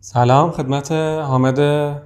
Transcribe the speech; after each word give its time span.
سلام 0.00 0.50
خدمت 0.50 0.92
حامد 0.92 1.58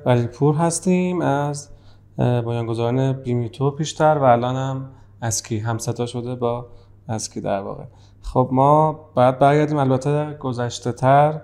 ولیپور 0.07 0.55
هستیم 0.55 1.21
از 1.21 1.69
بنیانگذاران 2.19 3.13
بیمیتو 3.13 3.71
پیشتر 3.71 4.19
و 4.19 4.23
الان 4.23 4.57
هم 4.57 4.89
اسکی. 5.23 5.59
همستا 5.59 6.07
شده 6.07 6.35
با 6.35 6.67
اسکی 7.09 7.41
در 7.41 7.61
واقع. 7.61 7.85
خب 8.23 8.49
ما 8.53 8.93
بعد 9.15 9.39
برگردیم 9.39 9.77
البته 9.77 10.37
گذشته 10.41 10.93
تر 10.93 11.41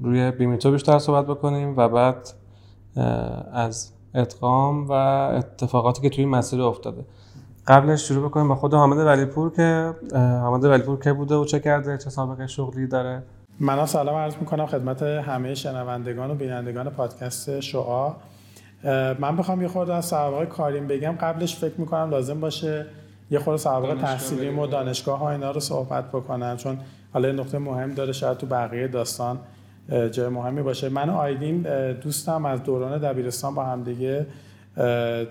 روی 0.00 0.30
بیمیتو 0.30 0.70
بیشتر 0.70 0.98
صحبت 0.98 1.26
بکنیم 1.26 1.76
و 1.76 1.88
بعد 1.88 2.28
از 3.52 3.92
ادغام 4.14 4.88
و 4.88 4.92
اتفاقاتی 4.92 6.02
که 6.02 6.10
توی 6.10 6.24
مسیر 6.24 6.62
افتاده. 6.62 7.04
قبلش 7.66 8.08
شروع 8.08 8.28
بکنیم 8.28 8.48
با 8.48 8.54
خود 8.54 8.74
حامد 8.74 8.98
ولیپور 8.98 9.50
که 9.50 9.92
حامد 10.14 10.64
ولیپور 10.64 10.98
که 10.98 11.12
بوده 11.12 11.34
و 11.34 11.44
چه 11.44 11.60
کرده 11.60 11.98
چه 11.98 12.10
سابقه 12.10 12.46
شغلی 12.46 12.86
داره؟ 12.86 13.22
من 13.60 13.86
سلام 13.86 14.16
عرض 14.16 14.36
می‌کنم 14.36 14.66
خدمت 14.66 15.02
همه 15.02 15.54
شنوندگان 15.54 16.30
و 16.30 16.34
بینندگان 16.34 16.90
پادکست 16.90 17.60
شعا. 17.60 18.12
من 19.18 19.36
بخوام 19.36 19.62
یه 19.62 19.68
خورده 19.68 19.94
از 19.94 20.04
سابقه 20.04 20.46
کاریم 20.46 20.86
بگم. 20.86 21.12
قبلش 21.20 21.56
فکر 21.56 21.74
می‌کنم 21.78 22.10
لازم 22.10 22.40
باشه 22.40 22.86
یه 23.30 23.38
خورده 23.38 23.58
سابقه 23.58 24.00
تحصیلی 24.00 24.48
و 24.48 24.66
دانشگاه 24.66 25.18
ها 25.18 25.30
اینا 25.30 25.50
رو 25.50 25.60
صحبت 25.60 26.08
بکنم 26.08 26.56
چون 26.56 26.78
حالا 27.12 27.32
نقطه 27.32 27.58
مهم 27.58 27.90
داره 27.90 28.12
شاید 28.12 28.38
تو 28.38 28.46
بقیه 28.46 28.88
داستان 28.88 29.38
جای 30.10 30.28
مهمی 30.28 30.62
باشه. 30.62 30.88
من 30.88 31.10
و 31.10 31.12
آیدین 31.12 31.62
دوستم 31.92 32.44
از 32.44 32.62
دوران 32.62 32.98
دبیرستان 32.98 33.54
با 33.54 33.64
همدیگه 33.64 34.26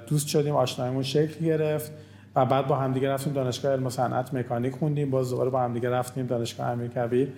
دوست 0.08 0.28
شدیم 0.28 0.56
آشنایمون 0.56 1.04
شکل 1.04 1.46
گرفت 1.46 1.92
و 2.36 2.46
بعد 2.46 2.68
با 2.68 2.76
همدیگه 2.76 3.10
رفتیم 3.10 3.34
دانشگاه 3.34 3.72
علم 3.72 3.86
و 3.86 3.90
صنعت 3.90 4.34
مکانیک 4.34 4.76
خوندیم. 4.76 5.12
باز 5.12 5.30
دوباره 5.30 5.50
با 5.50 5.60
همدیگه 5.60 5.90
رفتیم 5.90 6.26
دانشگاه 6.26 6.68
امیرکبیر 6.68 7.34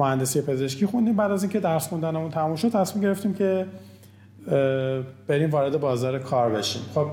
مهندسی 0.00 0.40
پزشکی 0.40 0.86
خوندیم. 0.86 1.16
بعد 1.16 1.30
از 1.30 1.42
اینکه 1.42 1.60
درس 1.60 1.88
خوندنمون 1.88 2.30
تموم 2.30 2.56
شد 2.56 2.68
تصمیم 2.68 3.04
گرفتیم 3.04 3.34
که 3.34 3.66
بریم 5.26 5.50
وارد 5.50 5.80
بازار 5.80 6.18
کار 6.18 6.50
بشیم. 6.50 6.82
خب 6.94 7.06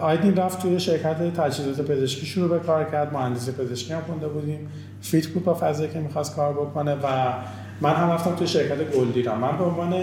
آیدین 0.00 0.36
رفت 0.36 0.62
توی 0.62 0.80
شرکت 0.80 1.34
تجهیزات 1.34 1.90
پزشکی 1.90 2.26
شروع 2.26 2.48
به 2.48 2.58
کار 2.58 2.84
کرد. 2.84 3.12
مهندسی 3.12 3.52
پزشکی 3.52 3.92
هم 3.92 4.00
خونده 4.00 4.28
بودیم. 4.28 4.68
fit 5.00 5.26
بود 5.26 5.44
با 5.44 5.54
فضایی 5.60 5.90
که 5.90 5.98
می‌خواست 5.98 6.36
کار 6.36 6.52
بکنه 6.52 6.94
و 6.94 7.32
من 7.80 7.94
هم 7.94 8.10
رفتم 8.10 8.34
توی 8.34 8.46
شرکت 8.46 8.90
گلدیران. 8.96 9.38
من 9.38 9.58
به 9.58 9.64
عنوان 9.64 9.94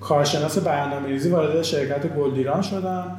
کارشناس 0.00 0.58
برنامه‌ریزی 0.58 1.30
وارد 1.30 1.62
شرکت 1.62 2.06
گلدیران 2.06 2.62
شدم 2.62 3.16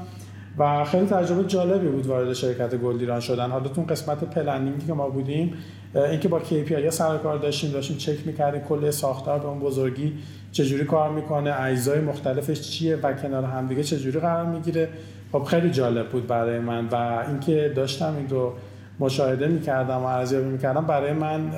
و 0.57 0.85
خیلی 0.85 1.05
تجربه 1.05 1.43
جالبی 1.43 1.87
بود 1.87 2.07
وارد 2.07 2.33
شرکت 2.33 2.75
گلدیران 2.75 3.19
شدن. 3.19 3.49
حالا 3.49 3.67
تو 3.67 3.81
قسمت 3.81 4.23
planning 4.23 4.80
ی 4.80 4.87
که 4.87 4.93
ما 4.93 5.09
بودیم 5.09 5.53
اینکه 5.95 6.27
با 6.27 6.39
KPI 6.39 6.89
سر 6.89 7.17
کار 7.17 7.37
داشتیم 7.37 7.71
داشتیم 7.71 7.97
چک 7.97 8.27
می‌کردیم 8.27 8.61
کل 8.61 8.91
ساختار 8.91 9.39
به 9.39 9.45
اون 9.45 9.59
بزرگی 9.59 10.13
چجوری 10.51 10.85
کار 10.85 11.09
می‌کنه 11.09 11.61
اجزای 11.61 11.99
مختلفش 11.99 12.61
چیه 12.61 12.95
و 12.95 13.13
کنار 13.13 13.43
همدیگه 13.43 13.83
چجوری 13.83 14.19
قرار 14.19 14.45
می‌گیره. 14.45 14.89
خب 15.31 15.43
خیلی 15.43 15.71
جالب 15.71 16.09
بود 16.09 16.27
برای 16.27 16.59
من 16.59 16.87
و 16.87 17.23
اینکه 17.27 17.73
داشتم 17.75 18.15
این 18.17 18.29
رو 18.29 18.53
مشاهده 18.99 19.47
می‌کردم 19.47 19.97
و 19.97 20.05
ارزیابی 20.05 20.49
می‌کردم 20.49 20.85
برای 20.85 21.13
من 21.13 21.51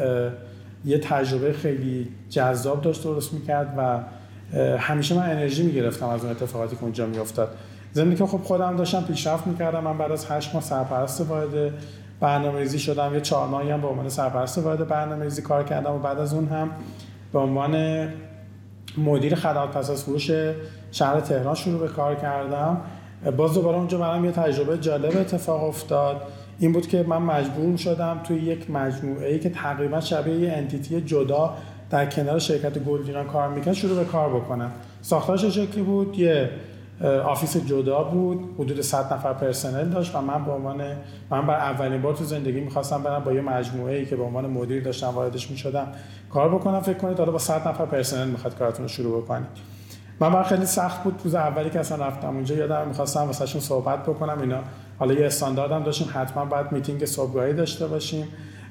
یه 0.86 0.98
تجربه 0.98 1.54
خیلی 1.54 2.08
جذاب 2.30 2.82
داشت 2.82 3.04
درست 3.04 3.34
می‌کرد 3.34 3.74
و 3.78 4.00
همیشه 4.78 5.16
من 5.16 5.30
انرژی 5.30 5.64
می‌گرفتم 5.64 6.08
از 6.08 6.22
اون 6.22 6.32
اتفاقاتی 6.32 6.76
که 6.76 6.84
اونجا 6.84 7.06
میافتاد. 7.06 7.50
زمینی 7.94 8.16
که 8.16 8.26
خب 8.26 8.38
خودم 8.38 8.76
داشتم 8.76 9.04
پیشرفت 9.04 9.48
می‌کردم 9.48 9.84
من 9.84 9.98
بعد 9.98 10.12
از 10.12 10.32
هشت 10.32 10.54
ماه 10.54 10.64
سرپرست 10.64 11.22
واحد 11.22 11.74
برنامه‌ریزی 12.20 12.80
شدم. 12.80 13.14
یه 13.14 13.22
چهار 13.22 13.48
ماهی 13.48 13.72
هم 13.72 13.82
به 13.82 13.88
عنوان 13.88 14.10
سرپرست 14.10 14.58
واحد 14.58 14.88
برنامه‌ریزی 14.88 15.42
کار 15.42 15.64
کردم 15.64 15.92
و 15.92 16.00
بعد 16.00 16.20
از 16.20 16.34
اون 16.34 16.48
هم 16.48 16.72
به 17.34 17.40
عنوان 17.40 18.08
مدیر 18.98 19.36
خدمات 19.36 19.72
پس 19.78 19.90
از 19.90 20.04
فروش 20.04 20.32
شهر 20.92 21.20
تهران 21.20 21.56
شروع 21.56 21.80
به 21.80 21.88
کار 21.88 22.16
کردم. 22.16 22.82
باز 23.38 23.54
دوباره 23.54 23.78
اونجا 23.78 23.98
برام 23.98 24.26
یه 24.26 24.32
تجربه 24.32 24.78
جالب 24.78 25.18
اتفاق 25.18 25.64
افتاد. 25.64 26.22
این 26.60 26.72
بود 26.72 26.88
که 26.88 27.06
من 27.08 27.18
مجبور 27.18 27.78
شدم 27.78 28.20
توی 28.24 28.38
یک 28.38 28.72
مجموعه 28.72 29.28
ای 29.28 29.40
که 29.40 29.50
تقریبا 29.50 30.00
شبیه 30.00 30.36
یه 30.36 30.54
entity 30.54 31.02
جدا 31.02 31.54
در 31.90 32.06
کنار 32.06 32.40
شرکت 32.40 32.80
گلدیران 32.80 33.28
کار 33.28 33.50
می‌کرد 33.50 33.74
شروع 33.74 33.96
به 33.96 34.06
کار 34.06 34.30
بکنم. 34.30 34.72
ساختارش 35.02 35.46
شکلی 35.46 35.84
بود؟ 35.84 36.20
یه 36.20 36.50
office 37.04 37.58
جدا 37.58 38.04
بود 38.04 38.56
حدود 38.60 38.82
100 38.82 39.14
نفر 39.14 39.34
پرسنل 39.34 39.90
داشت 39.90 40.16
و 40.16 40.22
من 40.22 40.46
به 40.46 40.52
عنوان 40.52 40.82
من 41.30 41.48
برا 41.48 41.56
اولین 41.56 42.02
بار 42.02 42.16
تو 42.16 42.24
زندگی 42.24 42.60
می‌خواستم 42.60 43.04
برم 43.04 43.24
با 43.24 43.34
یه 43.34 43.42
مجموعه 43.42 43.96
ای 43.96 44.06
که 44.06 44.16
به 44.16 44.24
عنوان 44.24 44.46
مدیر 44.48 44.84
داشتم 44.84 45.08
واردش 45.08 45.52
می‌شدم 45.52 45.88
کار 46.30 46.50
بکنم 46.50 46.80
فکر 46.80 46.98
کنید 46.98 47.18
حالا 47.18 47.32
با 47.32 47.38
100 47.38 47.68
نفر 47.68 47.86
پرسنل 47.86 48.28
می‌خواد 48.28 48.58
کارتون 48.58 48.84
رو 48.84 48.90
شروع 48.90 49.22
بکنید. 49.22 49.48
من 50.20 50.30
برام 50.30 50.44
خیلی 50.44 50.66
سخت 50.66 51.04
بود 51.04 51.22
روز 51.24 51.36
اولی 51.36 51.70
که 51.70 51.80
اصلا 51.80 52.06
رفتم 52.06 52.28
اونجا 52.28 52.56
یادم 52.56 52.88
می‌خواستم 52.88 53.22
واسهشون 53.22 53.62
صحبت 53.62 54.04
بکنم 54.04 54.42
اینا 54.42 54.60
حالا 55.00 55.14
یه 55.14 55.26
استانداردم 55.26 55.84
داشتیم 55.84 56.08
حتما 56.14 56.46
باید 56.46 56.72
میتینگ 56.72 57.06
صبحگاهی 57.06 57.54
داشته 57.54 57.88
باشیم. 57.88 58.28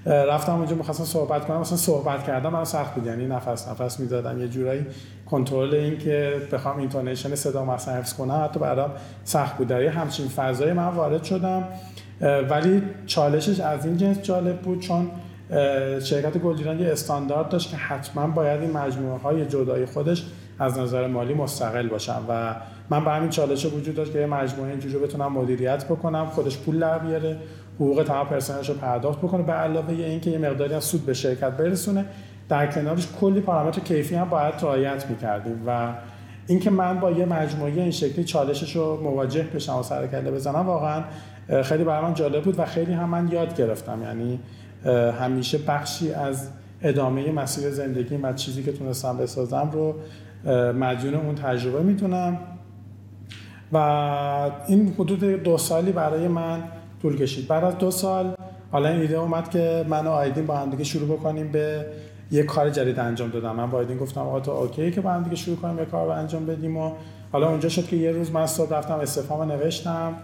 رفتم 0.06 0.54
اونجا 0.54 0.76
می‌خواستم 0.76 1.04
صحبت 1.04 1.46
کنم 1.46 1.60
مثلا 1.60 1.76
صحبت 1.76 2.24
کردم 2.24 2.50
من 2.52 2.64
سخت 2.64 2.94
بود. 2.94 3.06
یعنی 3.06 3.26
نفس 3.26 3.68
نفس 3.68 4.00
می‌زدم. 4.00 4.40
یه 4.40 4.48
جورایی 4.48 4.86
کنترل 5.30 5.74
این 5.74 5.98
که 5.98 6.34
بخوام 6.52 6.78
intonation 6.78 7.34
صدا 7.34 7.64
مثلا 7.64 7.94
حفظ 7.94 8.14
کنم 8.14 8.44
حتی 8.44 8.60
برام 8.60 8.90
سخت 9.24 9.56
بود. 9.56 9.68
در 9.68 9.82
یه 9.82 9.90
همچین 9.90 10.28
فضای 10.28 10.72
من 10.72 10.88
وارد 10.88 11.24
شدم. 11.24 11.64
ولی 12.50 12.82
چالشش 13.06 13.60
از 13.60 13.86
این 13.86 13.96
جنس 13.96 14.22
جالب 14.22 14.60
بود 14.60 14.80
چون 14.80 15.10
شرکت 16.00 16.38
گلدیران 16.38 16.80
یه 16.80 16.92
استاندارد 16.92 17.48
داشت 17.48 17.70
که 17.70 17.76
حتما 17.76 18.26
باید 18.26 18.60
این 18.60 18.70
مجموعه 18.70 19.18
های 19.18 19.46
جدای 19.46 19.86
خودش 19.86 20.26
از 20.58 20.78
نظر 20.78 21.06
مالی 21.06 21.34
مستقل 21.34 21.88
باشم 21.88 22.22
و 22.28 22.54
من 22.90 23.04
به 23.04 23.10
همین 23.10 23.30
چالش 23.30 23.66
وجود 23.66 23.94
داشت 23.94 24.12
که 24.12 24.18
یه 24.18 24.26
مجموعه 24.26 24.70
اینجوری 24.70 24.98
بتونم 24.98 25.32
مدیریت 25.32 25.84
بکنم 25.84 26.26
خودش 26.26 26.58
پول 26.58 26.78
در 26.78 26.98
بیاره. 26.98 27.36
حقوق 27.76 28.02
تمام 28.02 28.26
پرسنلش 28.26 28.68
رو 28.68 28.74
پرداخت 28.74 29.18
بکنه. 29.18 29.42
به 29.42 29.52
علاوه 29.52 29.94
اینکه 29.94 30.30
یه 30.30 30.38
مقداری 30.38 30.74
از 30.74 30.84
سود 30.84 31.06
به 31.06 31.14
شرکت 31.14 31.50
برسونه 31.50 32.04
در 32.48 32.66
کنارش 32.66 33.08
کلی 33.20 33.40
پارامتر 33.40 33.80
کیفی 33.80 34.14
هم 34.14 34.28
باید 34.28 34.54
رعایت 34.62 35.10
می‌کردیم 35.10 35.62
و 35.66 35.92
اینکه 36.46 36.70
من 36.70 37.00
با 37.00 37.10
یه 37.10 37.24
مجموعه 37.24 37.72
این 37.72 37.90
شکلی 37.90 38.24
چالشش 38.24 38.76
رو 38.76 39.00
مواجه 39.02 39.42
بشم 39.42 39.78
و 39.78 39.82
سر 39.82 40.06
کله 40.06 40.30
بزنم 40.30 40.66
واقعا 40.66 41.04
خیلی 41.62 41.84
برای 41.84 42.02
من 42.02 42.14
جالب 42.14 42.42
بود 42.42 42.58
و 42.58 42.64
خیلی 42.64 42.92
هم 42.92 43.08
من 43.08 43.28
یاد 43.28 43.56
گرفتم. 43.56 44.02
یعنی 44.02 44.40
همیشه 45.20 45.58
بخشی 45.58 46.12
از 46.12 46.48
ادامه 46.82 47.32
مسیر 47.32 47.70
زندگی 47.70 48.16
و 48.16 48.32
چیزی 48.32 48.62
که 48.62 48.72
تونستم 48.72 49.16
بسازم 49.16 49.70
رو 49.72 49.94
مدیون 50.72 51.14
اون 51.14 51.34
تجربه 51.34 51.82
می‌تونم. 51.82 52.38
و 53.72 53.76
این 54.68 54.94
حدود 54.98 55.20
دو 55.20 55.58
سالی 55.58 55.92
برای 55.92 56.28
من 56.28 56.62
طول 57.04 57.16
کشید. 57.16 57.48
بعد 57.48 57.64
از 57.64 57.78
دو 57.78 57.90
سال 57.90 58.34
حالا 58.72 58.88
این 58.88 59.00
ایده 59.00 59.18
اومد 59.18 59.50
که 59.50 59.84
من 59.88 60.06
و 60.06 60.10
آیدین 60.10 60.46
با 60.46 60.56
هم 60.56 60.70
دیگه 60.70 60.84
شروع 60.84 61.18
بکنیم 61.18 61.52
به 61.52 61.86
یه 62.30 62.42
کار 62.42 62.70
جدید 62.70 62.98
انجام 62.98 63.30
دادم. 63.30 63.56
من 63.56 63.70
با 63.70 63.78
آیدین 63.78 63.98
گفتم 63.98 64.20
آقا 64.20 64.40
تو 64.40 64.50
اوکی 64.50 64.90
که 64.90 65.00
با 65.00 65.10
هم 65.10 65.22
دیگه 65.22 65.36
شروع 65.36 65.56
کنیم 65.56 65.78
یه 65.78 65.84
کار 65.84 66.06
رو 66.06 66.12
انجام 66.12 66.46
بدیم 66.46 66.76
و 66.76 66.92
حالا 67.32 67.48
اونجا 67.48 67.68
شد 67.68 67.86
که 67.86 67.96
یه 67.96 68.10
روز 68.10 68.30
من 68.30 68.46
صبح 68.46 68.76
رفتم 68.76 68.94
استفام 68.94 69.52
نوشتم 69.52 70.14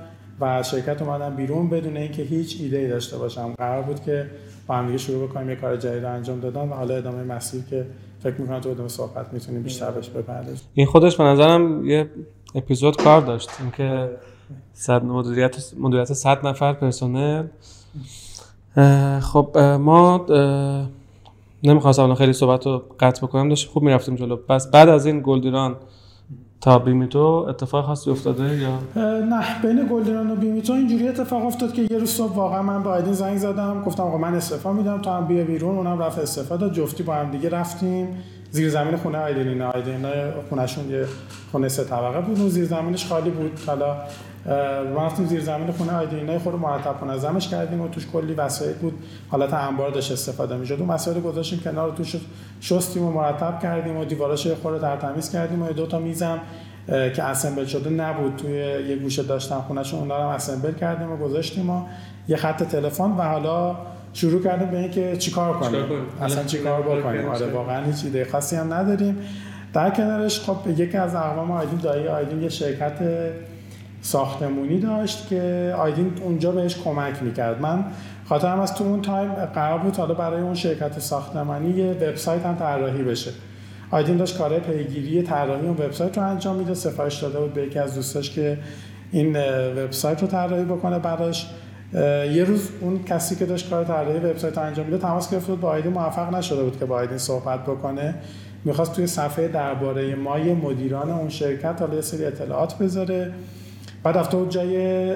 و 0.41 0.63
شرکت 0.63 1.03
اومدم 1.03 1.37
بیرون 1.37 1.71
بدون 1.71 1.97
اینکه 1.97 2.23
هیچ 2.23 2.57
ایده 2.61 2.79
ای 2.79 2.89
داشته 2.89 3.19
باشم. 3.19 3.55
قرار 3.59 3.83
بود 3.83 4.03
که 4.03 4.27
با 4.67 4.75
هم 4.75 4.87
دیگه 4.87 4.99
شروع 4.99 5.29
بکنیم 5.29 5.51
یه 5.51 5.57
کار 5.57 5.77
جدید 5.77 6.05
انجام 6.05 6.41
دادن 6.41 6.69
و 6.69 6.75
حالا 6.75 6.97
ادامه 6.97 7.23
مسیر 7.23 7.63
که 7.71 7.87
فکر 8.23 8.41
می‌کنم 8.41 8.61
تو 8.61 8.69
ادامه 8.69 8.89
صحبت 8.89 9.33
می‌تونیم 9.33 9.63
بیشتر 9.63 9.91
بهش 9.91 10.09
بپردازیم. 10.09 10.69
این 10.75 10.87
خودش 10.87 11.17
به 11.17 11.25
نظرم 11.25 11.85
یه 11.85 12.11
اپیزود 12.55 12.97
کار 12.97 13.21
داشت. 13.21 13.51
اینکه 13.61 14.11
صد 14.73 15.05
مدیریت 15.05 15.57
مدیریت 15.79 16.13
100 16.13 16.47
نفر 16.47 16.73
پرسنل. 16.73 17.47
خب 19.21 19.59
ما 19.59 20.27
نمی‌خواستم 21.63 22.15
خیلی 22.15 22.33
صحبت 22.33 22.67
رو 22.67 22.83
قطع 23.01 23.27
بکنم 23.27 23.49
داشتیم 23.49 23.73
خوب 23.73 23.83
می‌رفتیم 23.83 24.15
جلو. 24.15 24.37
پس 24.37 24.71
بعد 24.71 24.89
از 24.89 25.07
این 25.07 25.23
گلدیران 25.25 25.77
تا 26.61 26.79
بیمیتو 26.79 27.19
اتفاق 27.49 27.85
خاصی 27.85 28.11
افتاده 28.11 28.59
یا؟ 28.59 28.79
نه 29.21 29.63
بین 29.63 29.89
گلدیران 29.93 30.31
و 30.31 30.37
بیمیتو 30.37 30.73
اینجوری 30.73 31.09
اتفاق 31.09 31.47
افتاد 31.47 31.73
که 31.73 31.83
یه 31.83 31.99
روز 31.99 32.11
صبح 32.11 32.35
واقعا 32.35 32.63
من 32.63 32.83
با 32.83 32.91
آیدین 32.91 33.13
زنگ 33.13 33.39
زدم 33.39 33.83
گفتم 33.83 34.03
آقا 34.03 34.19
من 34.19 34.35
استعفا 34.35 34.73
میدم 34.73 35.03
تو 35.03 35.11
هم 35.11 35.27
بیا 35.27 35.45
بیرون. 35.45 35.77
اونم 35.77 35.99
رفت 35.99 36.19
استعفا 36.19 36.69
جفتی 36.69 37.03
با 37.03 37.15
هم 37.15 37.31
دیگه 37.31 37.49
رفتیم. 37.49 38.09
زیر 38.51 38.71
زمین 38.71 38.97
خونه 38.97 39.19
آیدین 39.19 39.63
آیدین 39.63 40.07
خونهشون 40.49 40.91
یه 40.91 41.07
خونه 41.53 41.69
سه 41.69 41.85
طبقه 41.85 42.21
بود. 42.21 42.39
و 42.39 42.49
زیر 42.49 42.65
زمینش 42.65 43.07
خالی 43.07 43.31
بود. 43.31 43.61
حالا 43.67 43.97
ما 44.95 45.07
رفتیم 45.07 45.27
زیر 45.27 45.41
زمین 45.41 45.73
خونه 45.73 45.93
آیدینای 45.93 46.39
خود 46.39 46.55
مرتب 46.55 47.05
منظمش 47.05 47.49
کردیم 47.49 47.81
و 47.81 47.89
توش 47.89 48.07
کلی 48.13 48.35
وسایل 48.35 48.75
بود. 48.75 48.95
حالت 49.29 49.55
انبار 49.55 49.91
داشت 49.91 50.13
استفاده 50.13 50.57
می‌شد. 50.57 50.77
اون 50.81 50.89
وسایل 50.89 51.21
گذاشتیم 51.21 51.61
کنار 51.61 51.93
توش 51.93 52.17
شستیم 52.61 53.05
و 53.05 53.13
مرتب 53.13 53.61
کردیم 53.63 53.97
و 53.97 54.05
دیواراش 54.05 54.47
خود 54.47 54.81
در 54.81 54.97
تمیز 54.97 55.33
کردیم 55.33 55.63
و 55.63 55.69
دو 55.69 55.87
تا 55.87 55.99
میزم 55.99 56.39
که 56.87 57.23
اسمبل 57.23 57.65
شده 57.65 57.91
نبود. 57.91 58.37
توی 58.37 58.53
یه 58.89 58.97
گوشه 58.97 59.23
داشتم 59.23 59.65
خونهشون 59.69 60.01
اونا 60.01 60.19
رو 60.19 60.29
اسمبل 60.29 60.73
کردیم 60.73 61.13
و 61.13 61.17
گذاشتیم 61.17 61.71
و 61.71 61.83
یه 62.29 62.37
خط 62.37 62.63
تلفن 62.63 63.11
و 63.11 63.23
حالا 63.23 63.77
شروع 64.13 64.43
کردیم 64.43 64.69
به 64.69 64.79
اینکه 64.79 65.17
چیکار 65.17 65.53
کنیم. 65.53 65.85
اصلا 66.23 66.45
چیکار 66.45 66.83
بکنیم؟ 66.83 67.29
آره 67.29 67.47
واقعا 67.47 67.85
هیچ 67.85 68.05
ایده 68.05 68.25
خاصی 68.25 68.57
هم 68.57 68.75
نداریم. 68.75 69.17
در 69.73 69.91
کنارش 69.91 70.41
خب 70.41 70.57
یکی 70.77 70.97
از 70.97 71.15
اقوام 71.15 71.51
آیدین 71.51 71.79
دایی 71.79 72.09
آیدین 72.09 72.43
یه 72.43 72.49
شرکت 72.49 72.99
ساختمونی 74.03 74.81
داشت 74.81 75.29
که 75.29 75.75
آیدین 75.79 76.13
اونجا 76.23 76.53
بهش 76.53 76.77
کمک 76.77 77.23
می‌کرد. 77.23 77.61
من 77.61 77.85
خاطرم 78.29 78.61
از 78.61 78.75
تو 78.75 78.85
اون 78.85 79.03
تایم 79.03 79.33
قرار 79.33 79.79
بود 79.79 79.97
حالا 79.97 80.15
برای 80.15 80.43
اون 80.43 80.55
شرکت 80.55 80.99
ساختمانی 80.99 81.71
یه 81.71 81.93
وبسایت 81.93 82.47
هم 82.47 82.57
طراحی 82.57 83.03
بشه. 83.03 83.31
آیدین 83.91 84.17
داشت 84.17 84.39
کار 84.39 84.59
پیگیری 84.59 85.23
طراحی 85.23 85.67
اون 85.67 85.77
وبسایت 85.77 86.19
رو 86.19 86.25
انجام 86.25 86.57
میده 86.57 86.75
سفارش 86.75 87.23
داده 87.23 87.39
بود 87.39 87.55
به 87.55 87.63
یکی 87.63 87.79
از 87.79 87.95
دوستاش 87.95 88.31
که 88.31 88.59
این 89.13 89.37
وبسایت 89.77 90.21
رو 90.23 90.29
طراحی 90.29 90.65
بکنه 90.65 90.99
براش. 90.99 91.51
یه 92.33 92.45
روز 92.45 92.69
اون 92.81 93.05
کسی 93.05 93.37
که 93.37 93.47
داشت 93.47 93.71
کار 93.71 93.85
طراحی 93.85 94.19
وبسایت 94.19 94.59
انجام 94.59 94.87
میده 94.87 94.99
تماس 94.99 95.31
گرفت 95.31 95.47
بود 95.47 95.61
با 95.61 95.69
آیدین 95.69 95.93
موفق 95.93 96.35
نشده 96.35 96.63
بود 96.63 96.79
که 96.79 96.85
با 96.85 96.97
آیدین 96.97 97.19
صحبت 97.19 97.63
بکنه. 97.63 98.15
می‌خواست 98.65 98.93
توی 98.93 99.07
صفحه 99.07 99.49
درباره 99.49 100.15
مای 100.15 100.55
مدیران 100.55 101.11
اون 101.11 101.29
شرکت 101.29 101.77
حالا 101.81 101.95
یه 101.95 102.01
سری 102.01 102.25
اطلاعات 102.25 102.79
بذاره. 102.79 103.33
بعد 104.03 104.19
رفته 104.19 104.37
بود 104.37 104.51
جای 104.51 105.15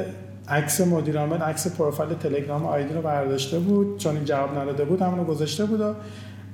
عکس 0.48 0.80
مدیر 0.80 1.18
عامل 1.18 1.36
عکس 1.36 1.76
پروفایل 1.76 2.14
تلگرام 2.14 2.66
آیدی 2.66 2.94
رو 2.94 3.02
برداشته 3.02 3.58
بود 3.58 3.98
چون 3.98 4.16
این 4.16 4.24
جواب 4.24 4.58
نداده 4.58 4.84
بود 4.84 5.02
همون 5.02 5.24
گذاشته 5.24 5.64
بود 5.64 5.80
و 5.80 5.94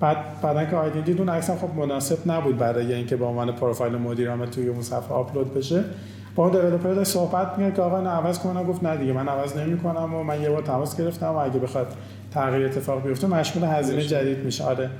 بعد 0.01 0.17
بعدا 0.43 0.65
که 0.65 0.77
آیدی 0.77 1.03
دید 1.03 1.19
اون 1.19 1.29
عکس 1.29 1.51
خب 1.51 1.75
مناسب 1.77 2.31
نبود 2.31 2.59
برای 2.59 2.95
اینکه 2.95 3.17
به 3.17 3.25
عنوان 3.25 3.53
پروفایل 3.53 3.93
مدیر 3.93 4.31
عامل 4.31 4.47
توی 4.47 4.69
اون 4.69 4.83
صفحه 4.83 5.13
آپلود 5.13 5.55
بشه. 5.55 5.85
با 6.35 6.45
اون 6.45 6.53
دیولپر 6.53 7.05
صحبت 7.05 7.59
میگه 7.59 7.73
که 7.73 7.83
آقا 7.83 7.99
اینو 7.99 8.11
عوض 8.11 8.39
کنم 8.39 8.65
گفت 8.65 8.83
نه 8.83 8.97
دیگه 8.97 9.13
من 9.13 9.29
عوض 9.29 9.57
نمی‌کنم 9.57 10.15
و 10.15 10.23
من 10.23 10.43
یه 10.43 10.51
بار 10.51 10.63
تماس 10.63 10.97
گرفتم 10.97 11.27
و 11.27 11.37
اگه 11.37 11.59
بخواد 11.59 11.87
تغییر 12.35 12.67
اتفاق 12.67 13.03
بیفته 13.03 13.27
مشمول 13.27 13.69
هزینه 13.69 14.03
جدید 14.03 14.39
میشه. 14.39 14.65
آره. 14.65 14.91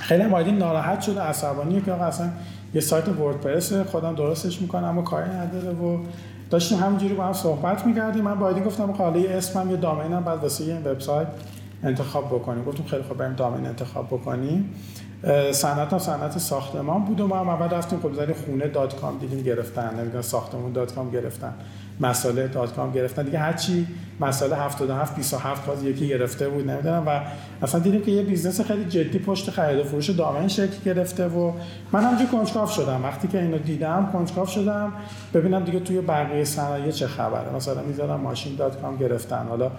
خیلی 0.00 0.22
هم 0.22 0.58
ناراحت 0.58 1.00
شده 1.00 1.20
عصبانیه 1.20 1.80
که 1.80 1.92
آقا 1.92 2.04
اصلا 2.04 2.28
یه 2.74 2.80
سایت 2.80 3.08
وردپرس 3.08 3.72
خودم 3.72 4.14
درستش 4.14 4.62
می‌کنم 4.62 4.84
اما 4.84 5.02
کاری 5.02 5.30
نداره 5.30 5.70
و 5.70 5.98
داشتیم 6.50 6.78
همینجوری 6.78 7.14
با 7.14 7.24
هم 7.24 7.32
صحبت 7.32 7.86
می‌کردیم. 7.86 8.24
من 8.24 8.38
با 8.38 8.46
آیدین 8.46 8.64
گفتم 8.64 8.90
حالا 8.90 9.18
یه 9.18 9.30
اسمم 9.30 9.70
یه 9.70 9.76
دامینم 9.76 10.24
بعد 10.24 10.42
واسه 10.42 10.64
این 10.64 10.78
وبسایت 10.84 11.28
انتخاب 11.84 12.26
بکنیم. 12.26 12.64
گفتم 12.64 12.84
خیلی 12.84 13.02
خوب 13.02 13.16
بریم 13.16 13.32
domain 13.32 13.66
انتخاب 13.66 14.06
بکنیم. 14.06 14.74
صنعت 15.52 15.92
هم 15.92 15.98
صنعت 15.98 16.38
ساختمان 16.38 17.04
بود 17.04 17.20
و 17.20 17.26
ما 17.26 17.36
هم 17.36 17.48
اول 17.48 17.76
رفتیم 17.76 18.00
خب 18.00 18.12
زدیم 18.12 18.34
خونه 18.46 18.68
dot 18.68 18.96
com 18.96 19.18
دیدیم 19.18 19.42
گرفتن 19.42 19.94
نمی‌دونم 20.00 20.22
ساختمون 20.22 20.72
dot 20.72 20.94
com 20.94 21.10
گرفتن 21.10 21.54
مصالح 22.00 22.48
dot 22.48 22.74
com 22.74 22.92
گرفتن. 22.92 23.22
دیگه 23.22 23.38
هرچی 23.38 23.86
مصالح 24.20 24.56
77 24.56 25.16
27 25.16 25.66
باز 25.66 25.84
یکی 25.84 26.08
گرفته 26.08 26.48
بود 26.48 26.70
نمی‌دونم. 26.70 27.02
و 27.06 27.20
اصلا 27.62 27.80
دیدیم 27.80 28.02
که 28.02 28.10
یه 28.10 28.22
business 28.22 28.60
خیلی 28.60 28.84
جدی 28.84 29.18
پشت 29.18 29.50
خرید 29.50 29.78
و 29.80 29.84
فروش 29.84 30.10
domain 30.10 30.48
شکل 30.48 30.76
گرفته 30.84 31.26
و 31.26 31.52
من 31.92 32.04
همینجوری 32.04 32.30
کنجکاو 32.30 32.66
شدم. 32.66 33.04
وقتی 33.04 33.28
که 33.28 33.42
اینو 33.42 33.58
دیدم 33.58 34.08
کنجکاو 34.12 34.46
شدم. 34.46 34.92
ببینم 35.34 35.64
دیگه 35.64 35.80
توی 35.80 36.00
بقیه 36.00 36.44
صنایع 36.44 36.90
چه 36.90 37.06
خبره. 37.06 37.56
مثلا 37.56 37.82
می‌زدم 37.82 38.20
ماشین 38.20 38.56
dot 38.56 38.80
com 38.80 38.96
گرفتن. 38.96 39.46
حالا 39.48 39.70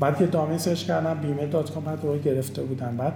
بعد 0.00 0.20
یه 0.20 0.26
domain 0.26 0.58
search 0.58 0.84
کردم 0.84 1.14
بیمه 1.14 1.46
dot 1.46 1.70
com 1.70 1.84
رو 2.02 2.18
گرفته 2.18 2.62
بودن 2.62 2.96
بعد 2.96 3.12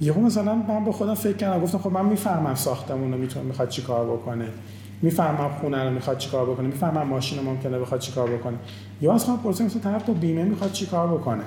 یهو 0.00 0.20
مثلا 0.20 0.54
من 0.54 0.84
به 0.84 0.92
خودم 0.92 1.14
فکر 1.14 1.36
کردم 1.36 1.60
گفتم 1.60 1.78
خب 1.78 1.92
من 1.92 2.04
می‌فهمم 2.04 2.54
ساختمون 2.54 3.12
رو 3.12 3.18
می‌تونه 3.18 3.44
می‌خواد 3.44 3.68
چیکار 3.68 4.06
بکنه. 4.06 4.48
می‌فهمم 5.02 5.50
خونه 5.60 5.84
رو 5.84 5.90
می‌خواد 5.90 6.18
چیکار 6.18 6.46
بکنه. 6.46 6.66
می‌فهمم 6.66 7.06
ماشین 7.06 7.38
رو 7.38 7.44
ممکنه 7.44 7.78
بخواد 7.78 8.00
چیکار 8.00 8.30
بکنه. 8.30 8.56
یا 9.00 9.14
از 9.14 9.24
خودم 9.24 9.42
پرسیدم 9.42 9.66
مثلا 9.66 9.82
طرف 9.82 10.04
با 10.04 10.14
بیمه 10.14 10.44
می‌خواد 10.44 10.72
چیکار 10.72 11.08
بکنه. 11.08 11.42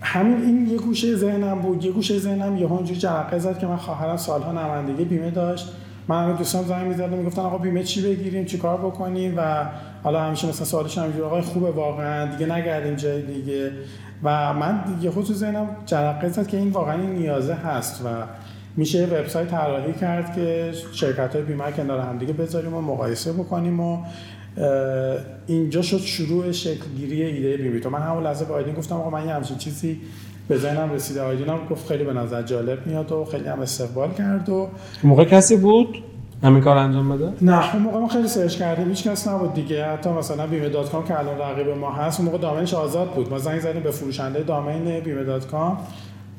همین 0.00 0.42
این 0.42 0.68
یه 0.68 0.76
گوشه 0.76 1.16
ذهنم 1.16 1.58
بود. 1.58 1.84
یه 1.84 1.92
گوشه 1.92 2.18
ذهنم 2.18 2.56
یه 2.56 2.72
اونجوری 2.72 3.00
جرقه 3.00 3.38
زد 3.38 3.58
که 3.58 3.66
من 3.66 3.76
خواهرم 3.76 4.16
سالها 4.16 4.52
نمایندگی 4.52 5.04
بیمه 5.04 5.30
داشت. 5.30 5.68
من 6.08 6.24
همه 6.24 6.38
دوستان 6.38 6.64
زنگ 6.64 6.86
می‌زدم 6.86 7.18
می‌گفتن 7.18 7.42
آقا 7.42 7.58
بیمه 7.58 7.82
چی 7.82 8.02
بگیریم؟ 8.02 8.44
چیکار 8.44 8.76
بکنیم؟ 8.76 9.34
و 9.36 9.66
حالا 10.02 10.22
همیشه 10.22 10.48
مثلا 10.48 10.64
سوالش 10.64 10.98
همینجوری 10.98 11.24
آقا 11.24 11.42
خوبه 11.42 11.70
واقعا 11.70 12.36
دیگه 12.36 12.52
نگردیم 12.52 12.94
جای 12.94 13.22
دیگه. 13.22 13.72
و 14.24 14.52
من 14.52 14.84
یه 15.02 15.10
خود 15.10 15.24
تو 15.24 15.34
ذهنم 15.34 15.68
جرقه 15.86 16.28
زد 16.28 16.46
که 16.46 16.56
این 16.56 16.70
واقعا 16.70 17.00
این 17.00 17.10
نیازه 17.10 17.54
هست 17.54 18.02
و 18.04 18.08
میشه 18.76 19.06
وبسایت 19.06 19.48
طراحی 19.48 19.92
کرد 19.92 20.34
که 20.34 20.72
شرکت 20.92 21.34
های 21.34 21.44
بیمه 21.44 21.72
کنار 21.72 22.00
هم 22.00 22.18
دیگه 22.18 22.32
بذاریم 22.32 22.74
و 22.74 22.80
مقایسه 22.80 23.32
بکنیم 23.32 23.80
و 23.80 23.98
اینجا 25.46 25.82
شد 25.82 25.98
شروع 26.00 26.52
شکلگیری 26.52 27.22
ایده 27.22 27.56
بیمیتو 27.56 27.90
من 27.90 28.02
همون 28.02 28.22
لحظه 28.22 28.44
به 28.44 28.54
آیدین 28.54 28.74
گفتم 28.74 28.94
آقا 28.94 29.10
من 29.10 29.26
یه 29.26 29.34
همچین 29.34 29.56
چیزی 29.56 30.00
به 30.48 30.58
ذهنم 30.58 30.92
رسیده. 30.92 31.22
آیدین 31.22 31.48
هم 31.48 31.58
گفت 31.70 31.88
خیلی 31.88 32.04
به 32.04 32.12
نظر 32.12 32.42
جالب 32.42 32.86
میاد 32.86 33.12
و 33.12 33.24
خیلی 33.24 33.48
هم 33.48 33.60
استقبال 33.60 34.12
کرد 34.12 34.48
و 34.48 34.68
موقع 35.02 35.24
کسی 35.24 35.56
بود؟ 35.56 36.02
همین 36.44 36.62
کار 36.62 36.76
انجام 36.76 37.16
بده؟ 37.16 37.32
نه 37.42 37.74
اون 37.74 37.82
موقع 37.82 37.98
ما 37.98 38.08
خیلی 38.08 38.28
search 38.28 38.56
کردیم. 38.56 38.88
هیچ 38.88 39.08
کس 39.08 39.28
نبود 39.28 39.54
دیگه. 39.54 39.86
حتی 39.86 40.10
مثلا 40.10 40.46
بیمه 40.46 40.68
dot 40.68 40.90
com 40.90 41.04
که 41.04 41.18
الان 41.18 41.38
رقیب 41.38 41.68
ما 41.68 41.92
هست 41.92 42.20
اون 42.20 42.28
موقع 42.28 42.38
domain 42.42 42.66
ش 42.66 42.74
آزاد 42.74 43.10
بود. 43.10 43.30
ما 43.30 43.38
زنگ 43.38 43.60
زدیم 43.60 43.82
به 43.82 43.90
فروشنده 43.90 44.42
domain 44.42 45.00
بیمه 45.00 45.24
dot 45.24 45.46
com. 45.46 45.78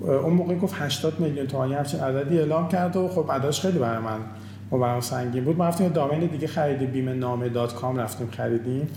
اون 0.02 0.34
موقع 0.34 0.56
گفت 0.56 0.75
80 0.78 1.19
میلیون 1.19 1.48
تومانی 1.48 1.74
همچین 1.74 2.00
عددی 2.00 2.40
اعلام 2.40 2.68
کرد 2.68 2.96
و 2.96 3.07
خب 3.07 3.31
عددش 3.31 3.62
خیلی 3.62 3.80
برای 3.80 4.04
من 4.04 4.19
و 4.72 4.78
برای 4.78 5.02
سنگین 5.02 5.44
بود. 5.44 5.57
ما 5.57 5.68
رفتیم 5.68 5.88
domain 5.88 6.19
دیگه 6.19 6.48
خریدیم 6.48 6.92
بیمه 6.92 7.13
نامه 7.13 7.50
dot 7.50 7.75
com 7.75 7.98
رفتیم 7.98 8.30
خریدیم. 8.31 8.88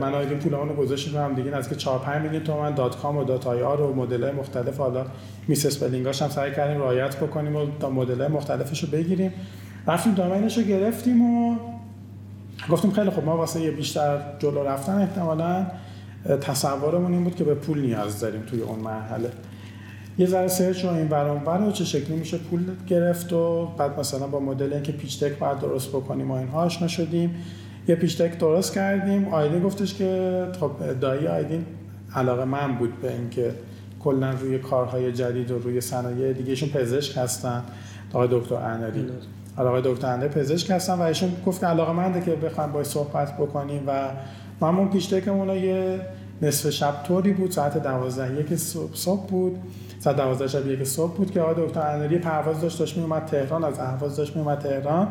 من 0.00 0.14
آیدین 0.14 0.38
پولمون 0.38 0.68
رو 0.68 0.74
گذاشتیم 0.74 1.16
هم 1.16 1.34
دیگه. 1.34 1.56
از 1.56 1.68
که 1.68 1.74
4 1.74 1.98
5 1.98 2.22
میلیون 2.22 2.42
تومن 2.42 2.74
dot 2.74 2.96
com 2.96 3.16
و 3.16 3.24
dot 3.24 3.46
IR 3.46 3.80
و 3.80 3.94
مدل 3.94 4.30
مختلف. 4.30 4.78
حالا 4.78 5.04
misspelling 5.48 5.66
اش 5.66 6.22
هم 6.22 6.28
سعی 6.28 6.52
کردیم 6.52 6.78
رعایت 6.80 7.16
بکنیم 7.16 7.56
و 7.56 7.90
مدل 7.90 8.28
مختلفش 8.28 8.84
رو 8.84 8.90
بگیریم. 8.90 9.32
رفتیم 9.86 10.14
domain 10.14 10.47
ش 10.47 10.58
رو 10.58 10.64
گرفتیم 10.64 11.22
و 11.22 11.56
گفتیم 12.70 12.90
خیلی 12.90 13.10
خب 13.10 13.24
ما 13.24 13.36
واسه 13.36 13.60
یه 13.60 13.70
بیشتر 13.70 14.20
جلو 14.38 14.62
رفتن 14.62 15.00
احتمالاً 15.00 15.66
تصورمون 16.40 17.12
این 17.12 17.24
بود 17.24 17.34
که 17.34 17.44
به 17.44 17.54
پول 17.54 17.80
نیاز 17.80 18.20
داریم 18.20 18.42
توی 18.42 18.60
اون 18.60 18.78
مرحله. 18.78 19.30
یه 20.18 20.26
ذره 20.26 20.48
سرچ 20.48 20.84
رو 20.84 20.90
این 20.90 21.08
وران 21.08 21.64
و 21.64 21.72
چه 21.72 21.84
شکلی 21.84 22.16
میشه 22.16 22.38
پول 22.38 22.60
گرفت 22.86 23.32
و 23.32 23.66
بعد 23.78 24.00
مثلا 24.00 24.26
با 24.26 24.40
مدل 24.40 24.72
اینکه 24.72 24.92
پیچ 24.92 25.24
تک 25.24 25.38
باید 25.38 25.58
درست 25.58 25.88
بکنیم 25.88 26.30
و 26.30 26.34
اینها 26.34 26.62
آشنا 26.62 26.88
شدیم. 26.88 27.34
یه 27.88 27.94
پیچ 27.94 28.18
تک 28.18 28.38
درست 28.38 28.74
کردیم. 28.74 29.28
آیدین 29.28 29.62
گفتش 29.62 29.94
که 29.94 30.42
خب 30.60 30.70
دایی 31.00 31.26
آیدین 31.26 31.66
علاقه 32.14 32.44
من 32.44 32.74
بود 32.74 33.00
به 33.00 33.12
اینکه 33.12 33.54
کلا 34.00 34.30
روی 34.30 34.58
کارهای 34.58 35.12
جدید 35.12 35.50
و 35.50 35.58
روی 35.58 35.80
صنایع 35.80 36.32
دیگهشون 36.32 36.68
پزشک 36.68 37.18
هستن. 37.18 37.62
آقای 38.12 38.28
دکتر 38.30 38.54
انری. 38.54 39.06
آقای 39.56 39.82
دکتر 39.84 40.06
انری 40.06 40.28
پزشک 40.28 40.70
هستن 40.70 40.94
و 40.94 41.00
ایشون 41.00 41.32
گفت 41.46 41.60
که 41.60 41.66
علاقه 41.66 41.92
منده 41.92 42.20
که 42.20 42.30
بخوایم 42.36 42.72
باید 42.72 42.86
صحبت 42.86 43.36
بکنیم 43.36 43.82
و 43.86 44.10
همون 44.66 44.88
پیش 44.88 45.06
تکمون 45.06 45.48
یه 45.48 46.00
نصف 46.42 46.70
شب 46.70 47.02
طوری 47.06 47.32
بود 47.32 47.50
ساعت 47.50 47.82
دوازده 47.82 48.40
یک 48.40 48.54
صبح, 48.94 49.26
بود. 49.26 49.58
ساعت 50.00 50.16
دوازده 50.16 50.46
شب 50.46 50.66
یک 50.66 50.84
صبح 50.84 51.16
بود 51.16 51.30
که 51.30 51.40
آقای 51.40 51.66
دکتر 51.66 51.80
انری 51.80 52.18
پرواز 52.18 52.60
داشت 52.60 52.78
داشت 52.78 52.96
میومد 52.96 53.24
تهران 53.24 53.64
از 53.64 53.78
اهواز 53.78 54.16
داشت 54.16 54.36
میومد 54.36 54.58
تهران. 54.58 55.08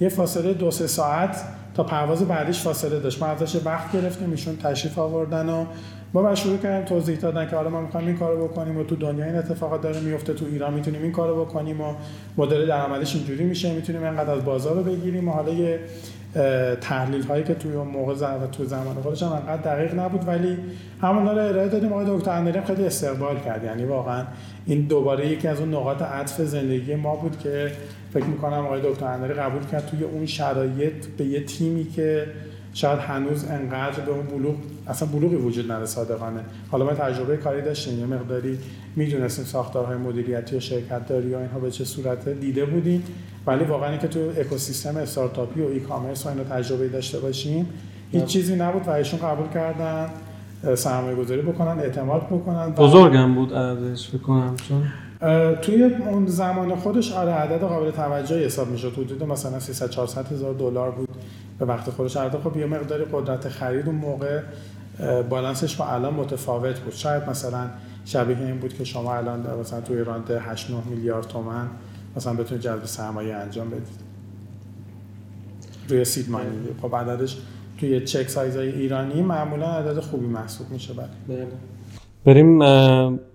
یه 0.00 0.08
فاصله 0.08 0.54
دو 0.54 0.70
سه 0.70 0.86
ساعت 0.86 1.42
تا 1.74 1.82
پرواز 1.82 2.22
بعدیش 2.22 2.60
فاصله 2.60 3.00
داشت. 3.00 3.22
ما 3.22 3.28
ازش 3.28 3.60
وقت 3.64 3.92
گرفتیم 3.92 4.30
ایشون 4.30 4.56
تشریف 4.56 4.98
آوردن 4.98 5.48
و 5.48 5.66
ما 6.14 6.22
بعد 6.22 6.34
شروع 6.34 6.56
کردیم 6.56 6.88
توضیح 6.88 7.18
دادن 7.18 7.48
که 7.48 7.56
حالا 7.56 7.70
ما 7.70 7.80
می‌خوایم 7.80 8.06
این 8.06 8.16
کارو 8.16 8.48
بکنیم 8.48 8.76
و 8.76 8.84
تو 8.84 8.96
دنیا 8.96 9.24
این 9.24 9.36
اتفاقات 9.36 9.82
داره 9.82 10.00
میفته 10.00 10.34
تو 10.34 10.44
ایران 10.44 10.74
می‌تونیم 10.74 11.02
این 11.02 11.12
کارو 11.12 11.44
بکنیم 11.44 11.80
و 11.80 11.94
مدل 12.36 12.66
درآمدش 12.66 13.14
اینجوری 13.14 13.44
میشه 13.44 13.74
می‌تونیم 13.74 14.02
اینقدر 14.02 14.30
از 14.30 14.44
بازار 14.44 14.76
رو 14.76 14.82
بگیریم 14.82 15.28
و 15.28 15.32
حالا 15.32 15.52
یه 15.52 15.80
تحلیل 16.80 17.22
هایی 17.22 17.44
که 17.44 17.54
توی 17.54 17.72
اون 17.72 17.88
موقع 17.88 18.12
و 18.12 18.46
تو 18.46 18.64
زمان 18.64 18.94
خودش 19.02 19.22
هم 19.22 19.32
انقدر 19.32 19.74
دقیق 19.74 20.00
نبود 20.00 20.28
ولی 20.28 20.56
همون 21.00 21.24
رو 21.24 21.30
ارائه 21.30 21.68
دادیم. 21.68 21.92
آقای 21.92 22.18
دکتر 22.18 22.30
اندریم 22.30 22.64
خیلی 22.64 22.84
استقبال 22.84 23.40
کرد. 23.40 23.64
یعنی 23.64 23.84
واقعا 23.84 24.24
این 24.66 24.80
دوباره 24.80 25.26
یکی 25.26 25.48
از 25.48 25.60
اون 25.60 25.74
نقاط 25.74 26.02
عطف 26.02 26.40
زندگی 26.40 26.94
ما 26.94 27.16
بود 27.16 27.38
که 27.38 27.72
فکر 28.12 28.24
می‌کنم 28.24 28.66
آقای 28.66 28.80
دکتر 28.84 29.06
اندری 29.06 29.34
قبول 29.34 29.62
کرد 29.72 29.86
توی 29.86 30.04
اون 30.04 30.26
شرایط 30.26 31.06
به 31.18 31.24
یه 31.24 31.44
تیمی 31.44 31.84
که 31.84 32.26
شاید 32.76 32.98
هنوز 32.98 33.44
انقدر 33.44 34.00
به 34.00 34.10
اون 34.12 34.26
بلوغ 34.26 34.54
اصلا 34.86 35.08
بلوغی 35.08 35.36
وجود 35.36 35.64
نداره 35.64 35.86
صادقانه. 35.86 36.40
حالا 36.70 36.84
ما 36.84 36.92
تجربه 36.92 37.36
کاری 37.36 37.62
داشتیم 37.62 37.98
یه 37.98 38.06
مقداری 38.06 38.58
می‌دونستیم 38.96 39.44
ساختارهای 39.44 39.96
مدیریتی 39.96 40.56
و 40.56 40.60
شرکت 40.60 41.06
داری 41.08 41.34
و 41.34 41.38
اینها 41.38 41.58
به 41.58 41.70
چه 41.70 41.84
صورت 41.84 42.28
دیده 42.28 42.64
بودیم. 42.64 43.02
ولی 43.46 43.64
واقعا 43.64 43.96
که 43.96 44.08
تو 44.08 44.20
اکوسیستم 44.20 44.96
استارتاپی 44.96 45.60
و 45.60 45.66
ای 45.66 45.80
کامرس 45.80 46.26
و 46.26 46.28
اینو 46.28 46.44
تجربه 46.44 46.88
داشته 46.88 47.18
باشیم 47.18 47.66
هیچ 48.12 48.24
چیزی 48.24 48.56
نبود 48.56 48.88
و 48.88 48.90
ایشون 48.90 49.20
قبول 49.20 49.48
کردن 49.54 50.08
سرمایه 50.74 51.16
گذاری 51.16 51.42
بکنن 51.42 51.78
اعتماد 51.80 52.26
بکنن 52.26 52.70
بزرگم 52.70 53.34
بود 53.34 53.54
عددش 53.54 54.08
فکر 54.08 54.18
کنم 54.18 54.54
چون 54.68 54.82
توی 55.62 55.82
اون 55.84 56.26
زمان 56.26 56.76
خودش 56.76 57.12
آره 57.12 57.32
عدد 57.32 57.60
قابل 57.60 57.90
توجهی 57.90 58.44
حساب 58.44 58.68
می‌شد. 58.68 58.92
حدود 58.92 59.22
مثلا 59.22 59.60
300 59.60 59.90
400 59.90 60.32
هزار 60.32 60.54
دلار 60.54 60.90
بود. 60.90 61.08
به 61.58 61.64
وقت 61.64 61.90
خودش 61.90 62.16
البته 62.16 62.38
خب 62.38 62.56
یه 62.56 62.66
مقداری 62.66 63.04
قدرت 63.12 63.48
خرید 63.48 63.86
اون 63.86 63.94
موقع 63.94 64.42
بالانسش 65.28 65.76
با 65.76 65.86
الان 65.86 66.14
متفاوت 66.14 66.80
بود. 66.80 66.92
شاید 66.92 67.30
مثلا 67.30 67.70
شبیه 68.04 68.38
این 68.38 68.58
بود 68.58 68.74
که 68.74 68.84
شما 68.84 69.14
الان 69.14 69.60
مثلا 69.60 69.80
توی 69.80 70.04
راند 70.04 70.30
8 70.30 70.70
9 70.70 70.76
میلیارد 70.90 71.26
تومن 71.26 71.68
مثلا 72.16 72.34
بتونید 72.34 72.62
جذب 72.62 72.84
سرمایه 72.84 73.34
انجام 73.34 73.70
بدید. 73.70 74.06
روی 75.88 76.04
سید 76.04 76.30
ماینینگ 76.30 76.66
خب 76.82 76.96
عددش 76.96 77.38
توی 77.78 78.00
چک 78.00 78.28
سایزهای 78.28 78.68
ایرانی 78.68 79.22
معمولا 79.22 79.66
عدد 79.66 80.00
خوبی 80.00 80.26
محسوب 80.26 80.70
میشه 80.70 80.94
بله 81.28 81.46
بریم 82.24 82.58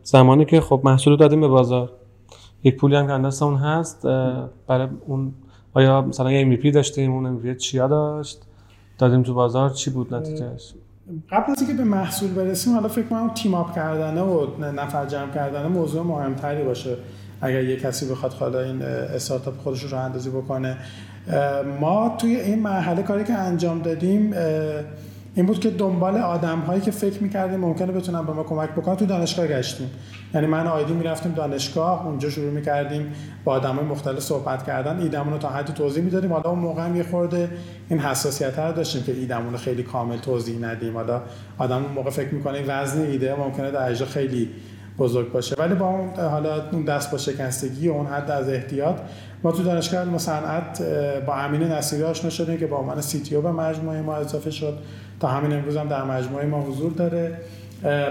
زمانی 0.03 0.45
که 0.45 0.61
خب 0.61 0.81
محصول 0.83 1.17
دادیم 1.17 1.41
به 1.41 1.47
بازار. 1.47 1.91
یک 2.63 2.77
پولی 2.77 2.95
هم 2.95 3.07
که 3.07 3.55
هست 3.55 4.05
برای 4.67 4.87
اون 5.05 5.33
آیا 5.73 6.01
مثلا 6.01 6.31
یه 6.31 6.57
MVP 6.57 6.73
داشتیم 6.73 7.11
اون 7.11 7.39
MVP 7.39 7.57
چیا 7.57 7.87
داشت؟ 7.87 8.41
دادیم 8.97 9.23
تو 9.23 9.33
بازار 9.33 9.69
چی 9.69 9.89
بود 9.89 10.13
نتیجهش؟ 10.13 10.73
قبل 11.29 11.51
از 11.51 11.61
اینکه 11.61 11.73
به 11.73 11.83
محصول 11.83 12.33
برسیم 12.33 12.73
حالا 12.73 12.87
فکر 12.87 13.05
کنم 13.05 13.33
تیم 13.33 13.53
اپ 13.53 13.75
کردنه 13.75 14.21
و 14.21 14.47
نفر 14.71 15.05
جمع 15.05 15.33
کردنه 15.33 15.67
موضوع 15.67 16.03
مهمتری 16.03 16.63
باشه. 16.63 16.97
اگر 17.41 17.63
یه 17.63 17.75
کسی 17.75 18.05
بخواد 18.05 18.33
حالا 18.33 18.61
این 18.61 18.81
استارتاپ 18.81 19.57
خودش 19.57 19.83
رو 19.83 19.97
اندازی 19.97 20.29
بکنه. 20.29 20.77
ما 21.79 22.15
توی 22.17 22.35
این 22.35 22.59
مرحله 22.59 23.03
کاری 23.03 23.23
که 23.23 23.33
انجام 23.33 23.81
دادیم 23.81 24.33
این 25.35 25.45
بود 25.45 25.59
که 25.59 25.69
دنبال 25.69 26.17
آدم 26.17 26.59
هایی 26.59 26.81
که 26.81 26.91
فکر 26.91 27.23
می‌کردیم 27.23 27.59
ممکنه 27.59 27.91
بتونن 27.91 28.25
به 28.25 28.33
ما 28.33 28.43
کمک 28.43 28.69
بکنن 28.69 28.95
تو 28.95 29.05
دانشگاه 29.05 29.47
گشتیم. 29.47 29.89
یعنی 30.33 30.47
من 30.47 30.67
آیدی 30.67 30.93
می‌رفتیم 30.93 31.31
دانشگاه 31.31 32.07
اونجا 32.07 32.29
شروع 32.29 32.51
می‌کردیم 32.51 33.13
با 33.43 33.53
آدم 33.53 33.75
های 33.75 33.85
مختلف 33.85 34.19
صحبت 34.19 34.65
کردن. 34.65 35.00
ایدمون 35.00 35.33
رو 35.33 35.39
تا 35.39 35.50
حدی 35.50 35.73
توضیح 35.73 36.03
می‌دادیم. 36.03 36.33
حالا 36.33 36.50
اون 36.50 36.59
موقع 36.59 36.85
هم 36.85 36.95
یه 36.95 37.03
خورده 37.03 37.50
این 37.89 38.00
حساسیت 38.00 38.59
رو 38.59 38.73
داشتیم 38.73 39.03
که 39.03 39.11
ایدمون 39.11 39.51
رو 39.51 39.57
خیلی 39.57 39.83
کامل 39.83 40.17
توضیح 40.17 40.59
ندیم. 40.59 40.93
حالا 40.93 41.21
آدم 41.57 41.81
موقع 41.95 42.09
فکر 42.09 42.33
می‌کنه 42.33 42.61
وزن 42.67 43.01
ایده 43.01 43.35
ممکنه 43.35 43.71
در 43.71 43.89
اجرا 43.89 44.07
خیلی 44.07 44.50
بزرگ 44.97 45.31
باشه. 45.31 45.55
ولی 45.59 45.75
با 45.75 45.88
اون 45.88 46.09
حالا 46.29 46.69
اون 46.71 46.85
دست 46.85 47.11
پا 47.11 47.17
شکستگی 47.17 47.88
و 47.88 47.91
اون 47.91 48.05
حد 48.05 48.31
از 48.31 48.50
احتیاط 48.50 48.95
ما 49.43 49.51
تو 49.51 49.63
دانشگاه 49.63 50.01
علم 50.01 50.17
صنعت 50.17 50.81
با 51.25 51.35
امین 51.35 51.63
نصیری 51.63 52.03
آشنا 52.03 52.29
شدیم 52.29 52.57
که 52.57 52.67
با 52.67 52.77
عنوان 52.77 53.01
CTO 53.01 53.38
به 53.38 53.51
مجموعه 53.51 54.01
ما 54.01 54.15
اضافه 54.15 54.51
شد. 54.51 54.77
تا 55.21 55.27
همین 55.27 55.53
امروز 55.53 55.77
هم 55.77 55.87
در 55.87 56.03
مجموعه 56.03 56.45
ما 56.45 56.61
حضور 56.61 56.91
داره. 56.91 57.37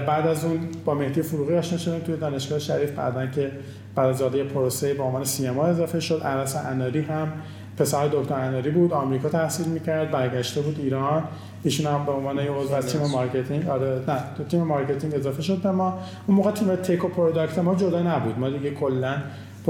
بعد 0.07 0.26
از 0.26 0.45
اون 0.45 0.59
با 0.85 0.95
مهدی 0.95 1.23
فروغی 1.23 1.57
آشنا 1.57 1.79
شدیم 1.79 2.00
توی 2.00 2.17
دانشگاه 2.17 2.59
شریف 2.59 2.90
بعدا 2.90 3.26
که 3.26 3.50
بعد 3.95 4.09
از 4.09 4.23
پروسه 4.23 4.95
با 4.95 5.05
عنوان 5.05 5.25
سی 5.25 5.47
اضافه 5.47 6.00
شد. 6.00 6.23
ارس 6.25 6.57
اناری 6.57 7.00
هم 7.00 7.33
پسر 7.76 8.09
دکتر 8.09 8.35
اناری 8.35 8.71
بود 8.71 8.93
آمریکا 8.93 9.29
تحصیل 9.29 9.67
می‌کرد 9.67 10.11
برگشته 10.11 10.61
بود 10.61 10.79
ایران. 10.79 11.23
ایشون 11.62 11.95
هم 11.95 12.07
به 12.07 12.12
عنوان 12.12 12.37
یه 12.37 12.50
عضو 12.50 12.75
از 12.75 12.93
تیم 12.93 13.00
marketing 13.00 13.69
آره 13.69 14.02
نه 14.09 14.19
تو 14.37 14.45
تیم 14.45 14.62
marketing 14.62 15.15
اضافه 15.14 15.43
شد. 15.43 15.62
به 15.62 15.71
ما 15.71 15.99
اون 16.26 16.37
موقع 16.37 16.50
تیم 16.50 16.76
tech 16.77 17.05
و 17.05 17.09
product 17.09 17.59
ما 17.59 17.75
جدا 17.75 18.02
نبود. 18.02 18.38
ما 18.38 18.50
دیگه 18.50 18.71
کلا 18.71 19.14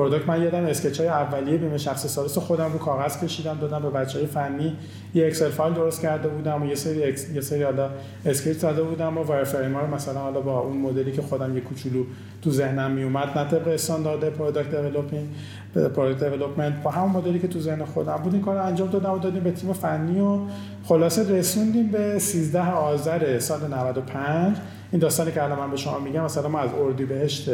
product 0.00 0.28
من 0.28 0.42
یادم 0.42 0.64
sketch 0.64 1.00
های 1.00 1.08
اولیه 1.08 1.56
بیمه 1.56 1.78
شخص 1.78 2.06
ثالث 2.06 2.38
خودم 2.38 2.72
رو 2.72 2.78
کاغذ 2.78 3.24
کشیدم 3.24 3.58
دادم 3.60 3.82
به 3.82 3.90
بچه 3.90 4.18
های 4.18 4.26
فنی. 4.26 4.76
یه 5.14 5.26
Excel 5.26 5.48
file 5.48 5.74
درست 5.74 6.02
کرده 6.02 6.28
بودم 6.28 6.62
و 6.62 6.66
یه 6.66 6.74
سری 6.74 7.04
اکس... 7.04 7.30
یه 7.30 7.40
سری 7.40 7.62
حالا 7.62 7.90
sketch 8.26 8.56
زده 8.56 8.82
بودم 8.82 9.18
و 9.18 9.22
wireframe 9.22 9.76
رو 9.76 9.94
مثلا 9.94 10.20
حالا 10.20 10.40
با 10.40 10.60
اون 10.60 10.76
مدلی 10.76 11.12
که 11.12 11.22
خودم 11.22 11.54
یه 11.54 11.60
کوچولو 11.60 12.04
تو 12.42 12.50
ذهنم 12.50 12.90
می 12.90 13.02
اومد 13.02 13.38
نه 13.38 13.50
طبق 13.50 13.68
استاندارد 13.68 14.28
product 14.28 14.74
developing 14.74 15.28
product 15.74 16.24
development 16.24 16.82
با 16.82 16.90
همون 16.90 17.10
مدلی 17.10 17.38
که 17.38 17.48
تو 17.48 17.60
ذهن 17.60 17.84
خودم 17.84 18.16
بود 18.16 18.34
این 18.34 18.42
کار 18.42 18.56
انجام 18.56 18.90
دادم 18.90 19.12
و 19.12 19.18
دادیم 19.18 19.42
به 19.42 19.50
تیم 19.50 19.72
فنی 19.72 20.20
و 20.20 20.38
خلاصه 20.84 21.38
رسوندیم 21.38 21.88
به 21.88 22.18
13 22.18 22.70
آذر 22.70 23.38
سال 23.38 23.60
95 23.74 24.56
این 24.92 25.00
داستانی 25.00 25.32
که 25.32 25.42
الان 25.42 25.58
من 25.58 25.70
به 25.70 25.76
شما 25.76 25.98
میگم 25.98 26.24
مثلا 26.24 26.48
ما 26.48 26.58
از 26.58 26.70
اردیبهشت 26.80 27.50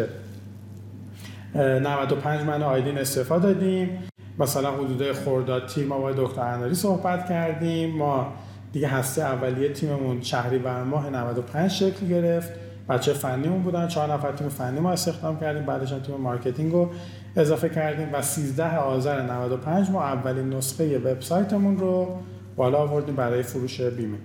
95 1.56 2.40
من 2.46 2.62
آیدین 2.62 2.98
استعفا 2.98 3.54
دادیم. 3.54 3.98
مثلا 4.38 4.70
حدود 4.70 5.12
خورداد 5.12 5.66
تیم 5.66 5.86
ما 5.86 5.98
با 5.98 6.12
دکتر 6.12 6.42
اناری 6.42 6.74
صحبت 6.74 7.28
کردیم. 7.28 7.96
ما 7.96 8.32
دیگه 8.72 8.88
هسته 8.88 9.22
اولیه 9.22 9.68
تیممون 9.68 10.22
شهریور 10.22 10.82
ماه 10.82 11.10
95 11.10 11.70
شکل 11.70 12.06
گرفت. 12.06 12.52
بچه 12.88 13.12
فنیمون 13.12 13.62
بودن. 13.62 13.88
چهار 13.88 14.12
نفر 14.12 14.32
تیم 14.32 14.48
فنی 14.48 14.80
ما 14.80 14.90
استخدام 14.90 15.40
کردیم. 15.40 15.66
بعدش 15.66 15.92
هم 15.92 15.98
تیم 15.98 16.16
marketing 16.16 16.72
رو 16.72 16.90
اضافه 17.36 17.68
کردیم 17.68 18.08
و 18.12 18.22
13 18.22 18.76
آذر 18.76 19.22
95 19.22 19.90
ما 19.90 20.02
اولین 20.02 20.50
نسخه 20.50 20.98
وبسایتمون 20.98 21.78
رو 21.78 22.18
بالا 22.56 22.78
آوردیم 22.78 23.16
برای 23.16 23.42
فروش 23.42 23.80
بیمه. 23.80 24.18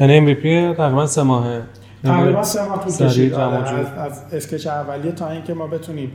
یعنی 0.00 0.34
MVP 0.34 0.76
تقریبا 0.76 1.06
سه 1.06 1.22
ماهه. 1.22 1.62
تقریبا 2.04 2.42
سه 2.42 2.68
ماه 2.68 2.84
طول 2.84 3.08
کشید. 3.08 3.34
آره، 3.34 3.68
از, 3.68 3.86
از 4.12 4.22
sketch 4.32 4.66
اولیه 4.66 5.12
تا 5.12 5.30
اینکه 5.30 5.54
ما 5.54 5.66
بتونیم 5.66 6.12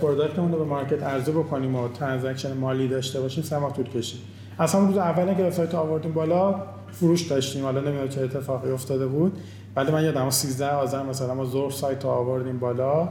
product 0.00 0.36
مون 0.36 0.52
رو 0.52 0.58
به 0.58 0.64
market 0.64 1.02
عرضه 1.02 1.32
بکنیم 1.32 1.76
و 1.76 1.88
transaction 1.88 2.56
مالی 2.56 2.88
داشته 2.88 3.20
باشیم 3.20 3.44
سه 3.44 3.58
ماه 3.58 3.72
طول 3.72 3.84
کشید. 3.88 4.20
از 4.58 4.74
همون 4.74 4.88
روز 4.88 4.96
اول 4.96 5.34
که 5.34 5.42
وبسایت 5.42 5.74
آوردیم 5.74 6.12
بالا 6.12 6.62
فروش 6.92 7.22
داشتیم. 7.22 7.64
حالا 7.64 7.80
نمی‌دونم 7.80 8.08
چه 8.08 8.20
اتفاقی 8.20 8.70
افتاده 8.70 9.06
بود. 9.06 9.38
ولی 9.76 9.92
من 9.92 10.04
یادم 10.04 10.30
13 10.30 10.68
آذر 10.70 11.02
مثلا 11.02 11.34
ما 11.34 11.44
ظهر 11.44 11.70
سایت 11.70 12.04
رو 12.04 12.10
آوردیم 12.10 12.58
بالا. 12.58 13.08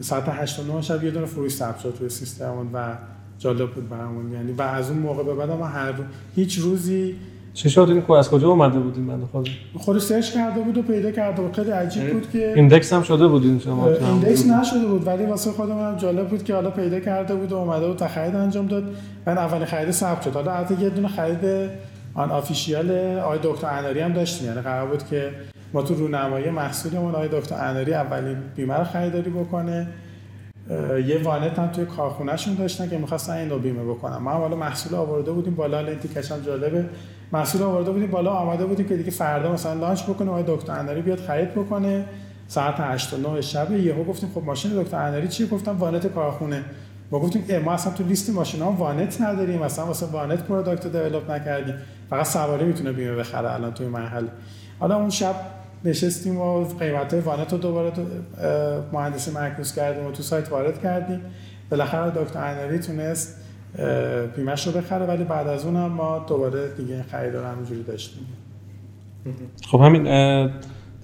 ساعت 0.00 0.28
8 0.28 0.60
و 0.60 0.62
9 0.62 0.82
شب 0.82 1.04
یه 1.04 1.10
دونه 1.10 1.26
فروش 1.26 1.52
ثبت 1.52 1.78
شد 1.78 1.94
توی 1.98 2.08
سیستممون 2.08 2.70
و 2.72 2.96
جالب 3.38 3.70
بود 3.70 3.88
برامون. 3.88 4.32
یعنی 4.32 4.52
و 4.52 4.62
از 4.62 4.90
اون 4.90 4.98
موقع 4.98 5.22
به 5.22 5.34
بعد 5.34 5.50
ما 5.50 5.66
هر 5.66 5.92
هیچ 6.36 6.58
روزی 6.58 7.16
چه 7.54 7.68
شد 7.68 7.80
این 7.80 8.16
از 8.18 8.30
کجا 8.30 8.48
اومده 8.48 8.78
بودین 8.78 9.04
من 9.04 9.20
خود 9.32 9.48
خود 9.74 9.98
search 9.98 10.34
کرده 10.34 10.60
بود 10.60 10.78
و 10.78 10.82
پیدا 10.82 11.10
کرده 11.10 11.42
بود. 11.42 11.52
خیلی 11.52 11.70
عجیب 11.70 12.12
بود 12.12 12.30
که 12.30 12.52
ایندکس 12.56 12.92
هم 12.92 13.02
شده 13.02 13.26
بودین 13.26 13.58
شما 13.58 13.88
ایندکس 13.88 14.46
نشده 14.46 14.86
بود 14.86 15.06
ولی 15.06 15.26
واسه 15.26 15.50
خودم 15.50 15.78
هم 15.78 15.96
جالب 15.96 16.28
بود 16.28 16.44
که 16.44 16.54
حالا 16.54 16.70
پیدا 16.70 17.00
کرده 17.00 17.34
بود 17.34 17.52
و 17.52 17.56
اومده 17.56 17.86
بود 17.86 18.02
خرید 18.02 18.36
انجام 18.36 18.66
داد. 18.66 18.84
من 19.26 19.38
اولین 19.38 19.64
خرید 19.64 19.90
ثبت 19.90 20.22
شد. 20.22 20.32
حالا 20.32 20.52
حتی 20.52 20.74
یه 20.80 20.88
دونه 20.88 21.08
خرید 21.08 21.70
unofficial 22.14 23.18
آقای 23.18 23.38
دکتر 23.42 23.78
اناری 23.78 24.00
هم 24.00 24.12
داشتیم. 24.12 24.48
یعنی 24.48 24.60
قرار 24.60 24.88
بود 24.88 25.06
که 25.06 25.30
ما 25.72 25.82
تو 25.82 25.94
رونمایی 25.94 26.50
محصولمون 26.50 27.14
آقای 27.14 27.28
دکتر 27.28 27.56
اناری 27.70 27.94
اولین 27.94 28.36
بیمه 28.56 28.74
رو 28.74 28.84
خریداری 28.84 29.30
بکنه. 29.30 29.88
یه 31.06 31.22
وانت 31.22 31.58
هم 31.58 31.66
توی 31.66 31.84
کارخونهشون 31.84 32.54
داشتن 32.54 32.88
که 32.88 32.98
می‌خواستن 32.98 33.32
این 33.32 33.50
رو 33.50 33.58
بیمه 33.58 33.84
بکنن 33.84 34.22
ما 34.22 34.30
حالا 34.30 34.56
محصول 34.56 34.94
آورده 34.94 35.32
بودیم. 35.32 35.54
بالا 35.54 35.78
این 35.78 35.98
تیکش 35.98 36.32
هم 36.32 36.40
جالبه. 36.46 36.84
محصول 37.34 37.62
آورده 37.62 37.90
بودیم 37.90 38.10
بالا 38.10 38.30
آمده 38.30 38.66
بودیم 38.66 38.88
که 38.88 38.96
دیگه 38.96 39.10
فردا 39.10 39.52
مثلا 39.52 39.72
launch 39.72 40.02
بکنه 40.02 40.30
آقای 40.30 40.44
دکتر 40.46 40.72
اناری 40.72 41.02
بیاد 41.02 41.18
خرید 41.18 41.54
بکنه. 41.54 42.04
ساعت 42.48 42.74
8 42.78 43.10
تا 43.10 43.32
9 43.32 43.40
شب 43.40 43.72
یهو 43.72 44.04
گفتیم 44.04 44.30
خب 44.34 44.42
ماشین 44.44 44.82
دکتر 44.82 44.96
اناری 44.96 45.28
چی؟ 45.28 45.46
گفتم 45.46 45.78
وانت 45.78 46.06
کارخونه. 46.06 46.64
ما 47.10 47.18
گفتیم 47.18 47.58
ما 47.58 47.72
اصلا 47.72 47.92
تو 47.92 48.04
لیست 48.04 48.30
ماشینا 48.30 48.72
وانت 48.72 49.20
نداریم 49.20 49.62
مثلا 49.62 49.86
واسه 49.86 50.06
وانت 50.06 50.42
product 50.42 50.86
develop 50.86 51.30
نکردیم. 51.30 51.74
فقط 52.10 52.26
سواری 52.26 52.64
می‌تونه 52.64 52.92
بیمه 52.92 53.16
بخره 53.16 53.52
الان 53.52 53.74
توی 53.74 53.86
مرحله. 53.86 54.28
حالا 54.80 54.96
اون 54.96 55.10
شب 55.10 55.34
نشستیم 55.84 56.40
و 56.40 56.64
قیمت 56.64 57.12
های 57.12 57.22
وانت 57.22 57.52
رو 57.52 57.58
دوباره 57.58 57.90
تو 57.90 58.02
مهندسی 58.92 59.30
معکوس 59.30 59.74
کردیم 59.74 60.06
و 60.06 60.12
تو 60.12 60.22
سایت 60.22 60.52
وارد 60.52 60.82
کردیم. 60.82 61.20
بالاخره 61.70 62.10
دکتر 62.10 62.44
اناری 62.44 62.78
تونست 62.78 63.43
بیمش 64.36 64.66
رو 64.66 64.72
بخره 64.72 65.06
ولی 65.06 65.24
بعد 65.24 65.48
از 65.48 65.64
اون 65.64 65.76
هم 65.76 65.86
ما 65.86 66.24
دوباره 66.28 66.68
دیگه 66.76 66.94
این 66.94 67.02
خرید 67.02 67.34
رو 67.34 67.44
همینجوری 67.44 67.82
داشتیم. 67.82 68.26
خب 69.70 69.80
همین 69.80 70.02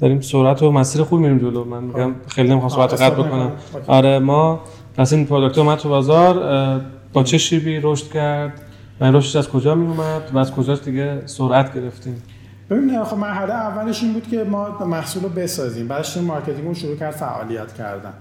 داریم 0.00 0.20
سرعت 0.20 0.62
و 0.62 0.72
مسیر 0.72 1.02
خوب 1.02 1.20
میریم 1.20 1.38
جلو. 1.38 1.64
من 1.64 1.84
میگم 1.84 2.14
خب. 2.14 2.28
خیلی 2.28 2.48
نمی‌خوام 2.48 2.70
سرعت 2.70 3.02
قطع 3.02 3.14
بکنم. 3.14 3.52
آره 3.86 4.18
ما 4.18 4.60
پس 4.96 5.12
این 5.12 5.26
product 5.26 5.58
اومد 5.58 5.78
تو 5.78 5.88
بازار. 5.88 6.80
با 7.12 7.22
چه 7.22 7.38
شیبی 7.38 7.80
رشد 7.82 8.12
کرد؟ 8.12 8.60
و 9.00 9.04
این 9.04 9.14
رشد 9.14 9.38
از 9.38 9.48
کجا 9.48 9.74
می 9.74 9.86
اومد 9.86 10.30
و 10.32 10.38
از 10.38 10.52
کجاست 10.52 10.84
دیگه 10.84 11.22
سرعت 11.26 11.74
گرفتیم؟ 11.74 12.22
ببین 12.70 13.04
خب 13.04 13.16
مرحله 13.16 13.52
اولش 13.52 14.02
این 14.02 14.12
بود 14.12 14.28
که 14.28 14.44
ما 14.44 14.84
محصول 14.86 15.22
رو 15.22 15.28
بسازیم. 15.28 15.88
بعدش 15.88 16.16
marketing 16.16 16.76
شروع 16.76 16.96
کرد 16.96 17.10
فعالیت 17.10 17.72
کردن. 17.72 18.12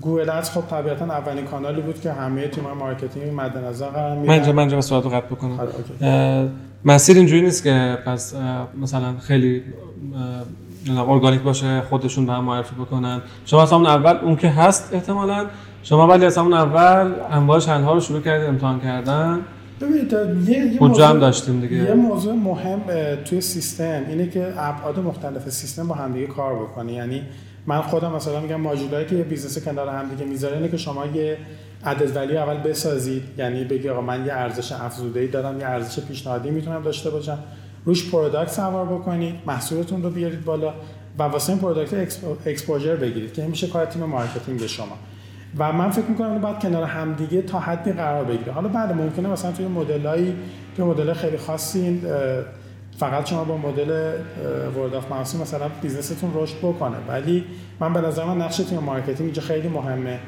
Google 0.00 0.30
Ads 0.30 0.50
خب 0.50 0.60
طبیعتا 0.70 1.04
اولین 1.04 1.44
کانالی 1.44 1.80
بود 1.80 2.00
که 2.00 2.12
همه 2.12 2.48
تیم 2.48 2.64
marketing 2.78 3.32
مد 3.34 3.58
نظر 3.58 3.86
قرار 3.86 4.18
من 4.18 4.30
اینجا 4.30 4.52
من 4.52 4.58
اینجا 4.58 4.80
سوالو 4.80 5.08
قطع 5.08 5.26
بکنم. 5.26 5.60
آره، 5.60 6.48
مسیر 6.84 7.16
اینجوری 7.16 7.42
نیست 7.42 7.62
که 7.62 7.98
پس 8.06 8.34
مثلا 8.80 9.14
خیلی 9.20 9.62
ارگانیک 10.98 11.40
باشه 11.40 11.80
خودشون 11.80 12.26
به 12.26 12.32
هم 12.32 12.44
معرفی 12.44 12.74
بکنن. 12.74 13.20
شما 13.44 13.62
از 13.62 13.72
همون 13.72 13.86
اول 13.86 14.16
اون 14.16 14.36
که 14.36 14.48
هست 14.48 14.94
احتمالا. 14.94 15.46
شما 15.82 16.06
ولی 16.06 16.24
از 16.24 16.38
همون 16.38 16.54
اول 16.54 17.12
انواع 17.30 17.60
ها 17.60 17.92
رو 17.92 18.00
شروع 18.00 18.20
کردید 18.20 18.48
امتحان 18.48 18.80
کردن. 18.80 19.40
ببینید 19.80 20.12
یه 20.48 20.78
موضوع 20.80 21.06
هم 21.06 21.18
داشتیم 21.18 21.60
دیگه. 21.60 21.76
یه 21.76 21.94
موضوع 21.94 22.34
مهم 22.34 22.80
توی 23.24 23.40
سیستم 23.40 24.02
اینه 24.08 24.30
که 24.30 24.52
ابعاد 24.56 24.98
مختلف 24.98 25.48
سیستم 25.48 25.88
با 25.88 25.94
همدیگه 25.94 26.26
کار 26.26 26.54
بکنه 26.54 26.92
یعنی 26.92 27.22
من 27.66 27.82
خودم 27.82 28.12
مثلا 28.12 28.40
میگم 28.40 28.60
ماژولایی 28.60 29.06
که 29.06 29.16
یه 29.16 29.24
business 29.24 29.64
کنار 29.64 29.88
هم 29.88 30.08
دیگه 30.08 30.24
می‌ذاره 30.24 30.56
اینه 30.56 30.68
که 30.68 30.76
شما 30.76 31.06
یه 31.06 31.38
added 31.84 32.16
value 32.16 32.36
اول 32.36 32.56
بسازید. 32.56 33.22
یعنی 33.38 33.64
بگی 33.64 33.88
آقا 33.88 34.00
من 34.00 34.26
یه 34.26 34.32
ارزش 34.32 34.72
افزوده 34.72 35.20
ای 35.20 35.26
دارم 35.26 35.60
یه 35.60 35.66
ارزش 35.66 36.00
پیشنهادی 36.00 36.50
می‌تونم 36.50 36.82
داشته 36.82 37.10
باشم. 37.10 37.38
روش 37.84 38.10
product 38.10 38.52
سوار 38.52 38.86
بکنید 38.86 39.34
محصولتون 39.46 40.02
رو 40.02 40.10
بیارید 40.10 40.44
بالا 40.44 40.74
و 41.18 41.22
واسه 41.22 41.50
این 41.50 41.58
product 41.58 42.18
exposure 42.46 42.96
بگیرید 42.96 43.32
که 43.32 43.46
میشه 43.46 43.66
کار 43.66 43.86
تیم 43.86 44.04
marketing 44.04 44.66
شما. 44.66 44.98
و 45.58 45.72
من 45.72 45.90
فکر 45.90 46.04
می‌کنم 46.04 46.40
باید 46.40 46.58
کنار 46.58 46.84
همدیگه 46.84 47.42
تا 47.42 47.58
حدی 47.58 47.92
قرار 47.92 48.24
بگیره. 48.24 48.52
حالا 48.52 48.68
بعد 48.68 48.92
ممکنه 48.92 49.28
مثلا 49.28 49.52
توی 49.52 49.66
مدلایی 49.66 50.34
توی 50.76 50.84
مدل 50.84 51.12
خیلی 51.12 51.36
خاصی 51.36 52.00
فقط 52.98 53.26
شما 53.26 53.44
با 53.44 53.56
مدل 53.56 53.90
word 54.76 54.94
of 54.94 55.10
mouth 55.10 55.33
ی 55.33 55.38
مثلا 55.38 55.68
business 55.82 56.17
تون 56.17 56.30
رشد 56.34 56.58
بکنه. 56.58 56.96
ولی 57.08 57.44
من 57.80 57.92
به 57.92 58.00
نظر 58.00 58.24
من 58.24 58.42
نقش 58.42 58.56
تیم 58.56 58.78
marketing 58.78 59.20
اینجا 59.20 59.42
خیلی 59.42 59.68
مهمه 59.68 60.18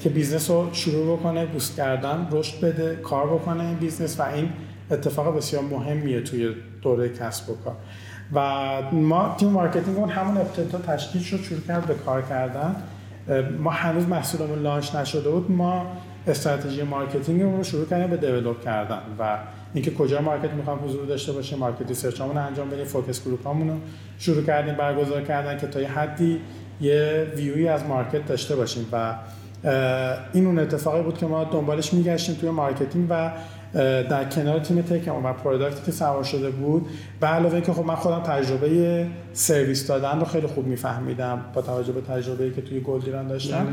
که 0.00 0.08
business 0.08 0.50
رو 0.50 0.68
شروع 0.72 1.16
بکنه 1.16 1.46
boost 1.46 1.76
کردن 1.76 2.28
رشد 2.30 2.60
بده 2.60 2.96
کار 2.96 3.26
بکنه 3.26 3.64
این 3.64 3.74
business 3.74 4.20
و 4.20 4.22
این 4.22 4.48
اتفاق 4.90 5.36
بسیار 5.36 5.62
مهمیه 5.62 6.20
توی 6.20 6.54
دوره 6.82 7.08
کسب 7.08 7.50
و 7.50 7.54
کار. 7.64 7.76
و 8.32 8.40
ما 8.92 9.34
تیم 9.38 9.48
marketing 9.48 9.98
اون 9.98 10.08
همون 10.08 10.36
ابتدا 10.36 10.78
تشکیل 10.78 11.22
شد 11.22 11.40
شروع 11.42 11.60
کرد 11.60 11.86
به 11.86 11.94
کار 11.94 12.22
کردن. 12.22 12.76
ما 13.58 13.70
هنوز 13.70 14.08
محصولمون 14.08 14.58
launch 14.58 14.94
نشده 14.94 15.30
بود. 15.30 15.50
ما 15.50 15.86
استراتژی 16.26 16.82
marketing 16.82 17.42
رو 17.42 17.64
شروع 17.64 17.86
کردیم 17.86 18.06
به 18.06 18.16
develop 18.16 18.64
کردن 18.64 19.00
و 19.18 19.38
اینکه 19.74 19.90
کجا 19.90 20.20
market 20.20 20.52
می‌خوام 20.52 20.84
حضور 20.84 21.06
داشته 21.06 21.32
باشه 21.32 21.56
market 21.56 21.88
research 21.88 22.20
رو 22.20 22.38
انجام 22.38 22.70
بدیم 22.70 22.84
focus 22.84 23.24
group 23.24 23.48
رو 23.48 23.76
شروع 24.18 24.42
کردیم 24.42 24.74
برگزار 24.74 25.22
کردن 25.22 25.58
که 25.58 25.66
تا 25.66 25.80
یه 25.80 25.88
حدی 25.88 26.40
یه 26.80 27.26
view 27.36 27.62
ی 27.62 27.68
از 27.68 27.84
market 27.84 28.26
داشته 28.26 28.56
باشیم. 28.56 28.86
و 28.92 29.14
این 30.32 30.46
اون 30.46 30.58
اتفاقی 30.58 31.02
بود 31.02 31.18
که 31.18 31.26
ما 31.26 31.44
دنبالش 31.44 31.94
میگشتیم 31.94 32.34
توی 32.34 32.50
marketing 32.50 33.06
و 33.10 33.30
در 34.10 34.24
کنار 34.24 34.58
تیم 34.58 34.82
tech 34.82 35.12
و 35.24 35.32
product 35.32 35.76
ی 35.76 35.82
که 35.86 35.92
سوار 35.92 36.24
شده 36.24 36.50
بود. 36.50 36.86
به 37.20 37.26
علاوه 37.26 37.60
که 37.60 37.72
خب 37.72 37.84
من 37.84 37.94
خودم 37.94 38.20
تجربه 38.20 39.06
سرویس 39.32 39.86
دادن 39.86 40.18
رو 40.18 40.24
خیلی 40.24 40.46
خوب 40.46 40.66
میفهمیدم 40.66 41.40
با 41.54 41.62
توجه 41.62 41.92
به 41.92 42.00
تجربه 42.00 42.50
که 42.50 42.62
توی 42.62 42.80
گلدیران 42.80 43.28
داشتم. 43.28 43.66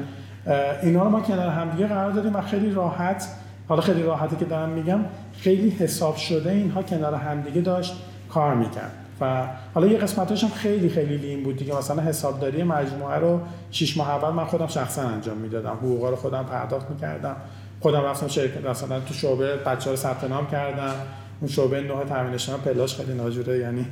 اینا 0.83 1.03
رو 1.03 1.09
ما 1.09 1.21
کنار 1.21 1.49
همدیگه 1.49 1.87
قرار 1.87 2.11
دادیم 2.11 2.35
و 2.35 2.41
خیلی 2.41 2.71
راحت 2.71 3.27
حالا 3.67 3.81
خیلی 3.81 4.03
راحتی 4.03 4.35
که 4.35 4.45
دارم 4.45 4.69
میگم 4.69 4.99
خیلی 5.33 5.69
حساب 5.69 6.15
شده 6.15 6.51
اینها 6.51 6.83
کنار 6.83 7.13
همدیگه 7.13 7.61
داشت 7.61 7.95
کار 8.29 8.55
می‌کرد. 8.55 8.91
و 9.21 9.47
حالا 9.73 9.87
یه 9.87 9.97
قسمتاش 9.97 10.43
هم 10.43 10.49
خیلی 10.49 10.89
خیلی 10.89 11.17
لین 11.17 11.43
بود 11.43 11.57
دیگه. 11.57 11.77
مثلا 11.77 12.01
حسابداری 12.01 12.63
مجموعه 12.63 13.15
رو 13.15 13.41
6 13.71 13.97
ماه 13.97 14.09
اول 14.09 14.29
من 14.29 14.45
خودم 14.45 14.67
شخصا 14.67 15.01
انجام 15.01 15.37
می‌دادم. 15.37 15.73
حقوقا 15.73 16.09
رو 16.09 16.15
خودم 16.15 16.43
پرداخت 16.43 16.89
می‌کردم. 16.89 17.35
خودم 17.79 18.01
رفتم 18.01 18.27
شرکت 18.27 18.65
مثلا 18.65 18.99
تو 18.99 19.13
شعبه 19.13 19.55
بچه 19.55 19.89
رو 19.89 19.95
ثبت 19.95 20.23
نام 20.23 20.47
کردم. 20.47 20.93
اون 21.41 21.49
شعبه 21.49 21.81
نوع 21.81 22.03
تامین 22.03 22.33
اجتماعی 22.33 22.61
پلاش 22.61 22.95
خیلی 22.95 23.13
ناجوره 23.13 23.57
یعنی 23.59 23.85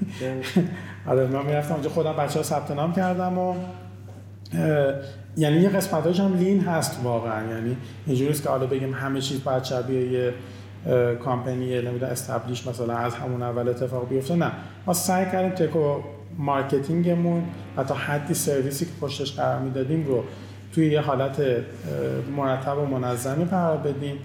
آره 1.09 1.27
من 1.27 1.45
می‌رفتم 1.45 1.73
اونجا 1.73 1.89
خودم 1.89 2.13
بچه 2.13 2.37
رو 2.37 2.43
ثبت 2.43 2.71
نام 2.71 2.93
کردم 2.93 3.37
و 3.37 3.55
یعنی 5.37 5.61
یه 5.61 5.69
قسمتاش 5.69 6.19
هم 6.19 6.37
lean 6.37 6.61
هست 6.61 6.99
واقعا. 7.03 7.47
یعنی 7.53 7.77
اینجوریه 8.05 8.33
که 8.33 8.49
حالا 8.49 8.65
بگیم 8.65 8.93
همه 8.93 9.21
چیز 9.21 9.43
باید 9.43 9.63
شبیه 9.63 10.11
یه 10.11 10.33
کامپنی 11.23 11.81
نمی‌دونم 11.81 12.11
establish 12.11 12.67
مثلا 12.67 12.97
از 12.97 13.15
همون 13.15 13.43
اول 13.43 13.69
اتفاق 13.69 14.09
بیفته. 14.09 14.35
نه. 14.35 14.51
ما 14.87 14.93
سعی 14.93 15.25
کردیم 15.25 15.49
tech 15.49 15.95
و 16.37 16.46
marketing 16.46 17.19
مون 17.19 17.43
و 17.77 17.83
تا 17.83 17.95
حدی 17.95 18.33
سرویسی 18.33 18.85
که 18.85 18.91
پشتش 19.01 19.35
قرار 19.35 19.59
می‌دادیم 19.59 20.07
رو 20.07 20.23
توی 20.73 20.91
یه 20.91 21.01
حالت 21.01 21.41
مرتب 22.37 22.77
و 22.77 22.85
منظمی 22.85 23.45
قرار 23.45 23.77
بدیم. 23.77 24.17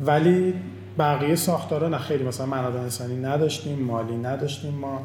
ولی 0.00 0.54
بقیه 0.98 1.34
ساختارا 1.34 1.88
نه 1.88 1.98
خیلی 1.98 2.24
مثلا 2.24 2.46
منابع 2.46 2.80
انسانی 2.80 3.16
نداشتیم 3.16 3.78
مالی 3.78 4.16
نداشتیم 4.16 4.74
ما. 4.74 5.00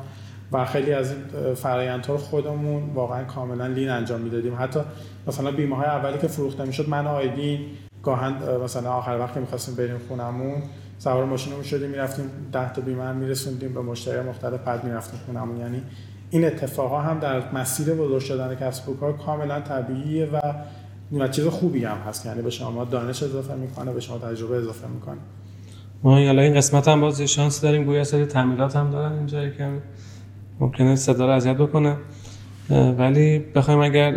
و 0.52 0.66
خیلی 0.66 0.94
از 0.94 1.12
این 1.12 1.54
فرآیندها 1.54 2.14
رو 2.14 2.20
خودمون 2.20 2.90
واقعا 2.94 3.24
کاملا 3.24 3.68
lean 3.68 3.90
انجام 3.90 4.22
می‌دادیم. 4.22 4.56
حتی 4.60 4.80
مثلا 5.28 5.52
بیمه 5.52 5.76
های 5.76 5.86
اولی 5.86 6.18
که 6.18 6.28
فروخته 6.28 6.66
می‌شد 6.66 6.90
من 6.90 7.08
آیدین 7.08 7.60
گاهن 8.04 8.34
مثلا 8.64 8.92
آخر 8.92 9.18
وقت 9.20 9.38
می‌خواستیم 9.38 9.76
بریم 9.76 9.98
خونمون 10.08 10.64
سوار 10.98 11.26
ماشینمون 11.26 11.64
شدیم 11.64 11.90
می‌رفتیم 11.90 12.26
10 12.52 12.74
تا 12.74 12.82
بیمه 12.82 13.12
میرسوندیم 13.12 13.74
به 13.74 13.82
مشتری 13.82 14.30
مختلف 14.30 14.60
بعد 14.60 14.84
می‌رفتیم 14.84 15.20
خونمون. 15.26 15.58
یعنی 15.58 15.82
این 16.30 16.46
اتفاقا 16.46 17.00
هم 17.00 17.20
در 17.20 17.52
مسیر 17.52 17.94
بزرگ 17.94 18.22
شدن 18.22 18.56
کسب 18.56 18.90
و 18.90 18.98
کار 18.98 19.18
کاملا 19.18 19.62
طبیعیه 19.62 20.26
و 20.26 20.40
و 21.20 21.28
چیز 21.28 21.48
خوبی 21.48 21.86
هم 21.86 21.98
هست. 21.98 22.26
یعنی 22.26 22.42
به 22.42 22.50
شما 22.50 22.86
دانش 22.86 23.24
اضافه 23.24 23.56
می‌کنه 23.56 23.94
به 23.94 24.00
شما 24.00 24.18
تجربه 24.18 24.56
اضافه 24.56 24.88
می‌کنه. 24.88 25.18
ما 26.04 26.26
حالا 26.26 26.42
این 26.42 26.54
قسمت 26.54 26.88
هم 26.88 27.02
باز 27.02 27.22
شانس 27.22 27.62
داریم. 27.62 27.84
گویا 27.84 28.04
سری 28.04 28.26
تعمیرات 28.26 28.76
هم 28.76 28.90
دارن 28.90 29.12
اینجا 29.12 29.44
یکم. 29.44 29.78
ممکنه 30.60 30.96
صدا 30.96 31.26
رو 31.26 31.32
اذیت 31.32 31.58
بکنه. 31.58 31.96
ولی 32.98 33.40
بخوایم 33.40 33.80
اگر 33.80 34.14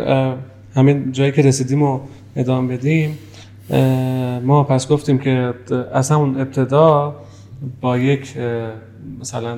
همین 0.75 1.11
جایی 1.11 1.31
که 1.31 1.41
رسیدیم 1.41 1.83
و 1.83 1.99
ادامه 2.35 2.77
بدیم 2.77 3.17
ما 4.43 4.63
پس 4.63 4.87
گفتیم 4.87 5.17
که 5.17 5.53
از 5.93 6.11
همون 6.11 6.41
ابتدا 6.41 7.15
با 7.81 7.97
یک 7.97 8.37
مثلا 9.19 9.57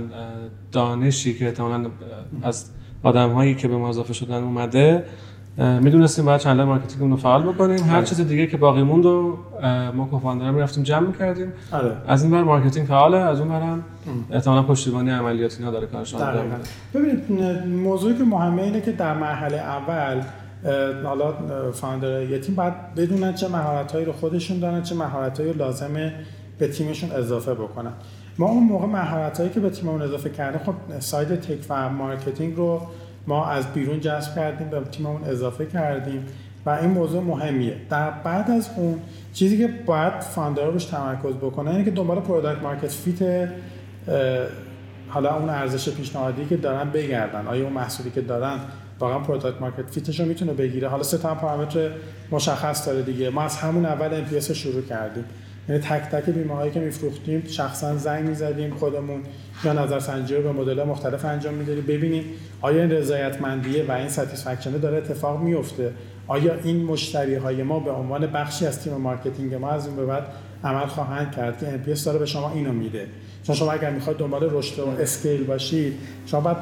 دانشی 0.71 1.33
که 1.33 1.45
احتمالا 1.45 1.89
از 2.41 2.65
آدم 3.03 3.31
هایی 3.31 3.55
که 3.55 3.67
به 3.67 3.77
ما 3.77 3.89
اضافه 3.89 4.13
شدن 4.13 4.43
اومده 4.43 5.03
می‌دونستیم 5.57 6.25
باید 6.25 6.41
channel 6.41 6.63
marketing 6.63 7.11
رو 7.11 7.17
فعال 7.17 7.43
بکنیم. 7.43 7.83
هر 7.83 7.95
آره. 7.95 8.05
چیز 8.05 8.21
دیگه 8.21 8.47
که 8.47 8.57
باقی 8.57 8.83
موند 8.83 9.05
و 9.05 9.37
ما 9.93 10.05
co-founder 10.05 10.51
رفتیم 10.51 10.83
جمع 10.83 11.11
کردیم 11.11 11.53
آره. 11.71 11.91
از 12.07 12.23
این 12.23 12.31
بر 12.31 12.43
marketing 12.43 12.87
فعاله 12.87 13.17
از 13.17 13.39
اون 13.39 13.49
برم 13.49 13.83
احتمالا 14.31 14.63
پشتیبانی 14.63 15.11
عملیاتی 15.11 15.57
اینا 15.59 15.71
داره 15.71 15.87
کارش 15.87 16.15
ببینید 16.93 17.31
موضوعی 17.67 18.17
که 18.17 18.23
مهمه 18.23 18.61
اینه 18.61 18.81
که 18.81 18.91
در 18.91 19.13
مرحله 19.13 19.57
اول 19.57 20.21
حالا 21.03 21.33
founder 21.71 22.21
یه 22.23 22.39
تیم 22.39 22.55
باید 22.55 22.73
بدونن 22.97 23.33
چه 23.33 23.47
مهارت‌هایی 23.47 24.05
رو 24.05 24.11
خودشون 24.11 24.59
دارن 24.59 24.81
چه 24.81 24.95
مهارت‌هایی 24.95 25.53
لازمه 25.53 26.13
به 26.59 26.67
تیمشون 26.67 27.11
اضافه 27.11 27.53
بکنن. 27.53 27.91
ما 28.37 28.47
اون 28.47 28.63
موقع 28.63 28.87
مهارت‌هایی 28.87 29.49
که 29.49 29.59
به 29.59 29.69
تیممون 29.69 30.01
اضافه 30.01 30.29
کردیم 30.29 30.61
خب 30.65 30.99
side 30.99 31.35
tech 31.35 31.65
و 31.69 31.89
marketing 31.89 32.55
رو 32.55 32.81
ما 33.27 33.45
از 33.45 33.73
بیرون 33.73 33.99
جذب 33.99 34.35
کردیم 34.35 34.69
به 34.69 34.79
تیممون 34.91 35.23
اضافه 35.23 35.65
کردیم 35.65 36.25
و 36.65 36.69
این 36.69 36.89
موضوع 36.89 37.23
مهمیه. 37.23 37.75
در 37.89 38.11
بعد 38.11 38.51
از 38.51 38.69
اون 38.77 38.99
چیزی 39.33 39.57
که 39.57 39.67
باید 39.85 40.13
founder 40.13 40.62
ها 40.62 40.69
روش 40.69 40.85
تمرکز 40.85 41.33
بکنن 41.33 41.71
اینه 41.71 41.83
که 41.83 41.91
دنبال 41.91 42.19
product 42.19 42.61
market 42.61 42.87
fit 42.91 43.49
حالا 45.09 45.35
اون 45.35 45.49
ارزش 45.49 45.89
پیشنهادی 45.89 46.45
که 46.45 46.57
دارن 46.57 46.89
بگردن. 46.89 47.47
آیا 47.47 47.63
اون 47.63 47.73
محصولی 47.73 48.11
که 48.11 48.21
دارن 48.21 48.59
واقعا 48.99 49.19
product 49.19 49.61
market 49.61 49.89
fit 49.91 50.08
ش 50.08 50.19
رو 50.19 50.25
می‌تونه 50.25 50.53
بگیره؟ 50.53 50.87
حالا 50.87 51.03
سه 51.03 51.17
تا 51.17 51.35
پارامتر 51.35 51.89
مشخص 52.31 52.87
داره 52.87 53.01
دیگه. 53.01 53.29
ما 53.29 53.41
از 53.41 53.57
همون 53.57 53.85
اول 53.85 54.13
ام 54.13 54.39
شروع 54.39 54.81
کردیم. 54.81 55.25
یعنی 55.69 55.81
تک 55.81 56.01
تک 56.11 56.29
بیمه 56.29 56.53
هایی 56.53 56.71
که 56.71 56.79
میفروختیم 56.79 57.43
شخصا 57.47 57.97
زنگ 57.97 58.27
می‌زدیم 58.27 58.73
خودمون. 58.73 59.21
یا 59.63 59.73
نظر 59.73 59.99
سنجی 59.99 60.35
رو 60.35 60.43
به 60.43 60.51
مدل 60.51 60.83
مختلف 60.83 61.25
انجام 61.25 61.53
می‌دادیم. 61.53 61.85
ببینیم 61.85 62.23
آیا 62.61 62.81
این 62.81 62.91
رضایتمندیه 62.91 63.85
و 63.87 63.91
این 63.91 64.09
satisfaction 64.09 64.72
ه 64.72 64.77
داره 64.77 64.97
اتفاق 64.97 65.41
میفته 65.41 65.91
آیا 66.27 66.53
این 66.63 66.83
مشتری 66.83 67.35
های 67.35 67.63
ما 67.63 67.79
به 67.79 67.91
عنوان 67.91 68.27
بخشی 68.27 68.65
از 68.65 68.83
تیم 68.83 68.93
marketing 68.93 69.53
ما 69.53 69.71
از 69.71 69.87
این 69.87 69.95
به 69.95 70.05
بعد 70.05 70.23
عمل 70.63 70.85
خواهند 70.85 71.31
کرد؟ 71.31 71.59
که 71.59 71.95
NPS 71.95 71.99
داره 71.99 72.19
به 72.19 72.25
شما 72.25 72.51
اینو 72.51 72.73
میده. 72.73 73.07
چون 73.43 73.55
شما 73.55 73.71
اگر 73.71 73.89
می‌خواید 73.89 74.19
دنبال 74.19 74.49
رشد 74.51 74.79
و 74.79 74.87
scale 74.99 75.43
باشید 75.43 75.93
شما 76.25 76.41
باید 76.41 76.57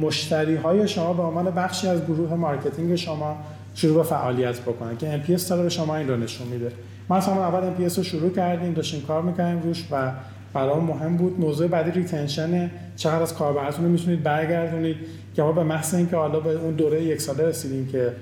مشتری 0.00 0.56
های 0.56 0.88
شما 0.88 1.12
به 1.12 1.22
عنوان 1.22 1.50
بخشی 1.50 1.88
از 1.88 2.04
گروه 2.04 2.34
marketing 2.34 2.96
شما 2.96 3.36
شروع 3.74 3.96
به 3.96 4.02
فعالیت 4.02 4.60
بکنن. 4.60 4.96
که 4.96 5.22
NPS 5.26 5.42
داره 5.42 5.62
به 5.62 5.68
شما 5.68 5.96
این 5.96 6.08
رو 6.08 6.16
نشون 6.16 6.46
میده. 6.46 6.72
ما 7.08 7.16
از 7.16 7.28
اول 7.28 7.88
NPS 7.88 7.96
رو 7.96 8.02
شروع 8.02 8.30
کردیم 8.30 8.72
داشتیم 8.72 9.02
کار 9.02 9.22
می‌کنیم 9.22 9.62
روش 9.62 9.84
و 9.90 10.12
برای 10.52 10.80
مهم 10.80 11.16
بود. 11.16 11.40
موضوع 11.40 11.68
بعدی 11.68 11.90
retention 11.90 12.70
چقدر 12.96 13.22
از 13.22 13.34
کاربراتون 13.34 13.84
رو 13.84 13.90
می‌تونید 13.90 14.22
برگردونید؟ 14.22 14.96
که 15.34 15.42
ما 15.42 15.52
به 15.52 15.62
محض 15.62 15.94
اینکه 15.94 16.16
حالا 16.16 16.40
به 16.40 16.50
اون 16.50 16.74
دوره 16.74 17.02
یک 17.02 17.20
ساله 17.20 17.44
رسیدیم 17.44 17.86
که 17.86 18.12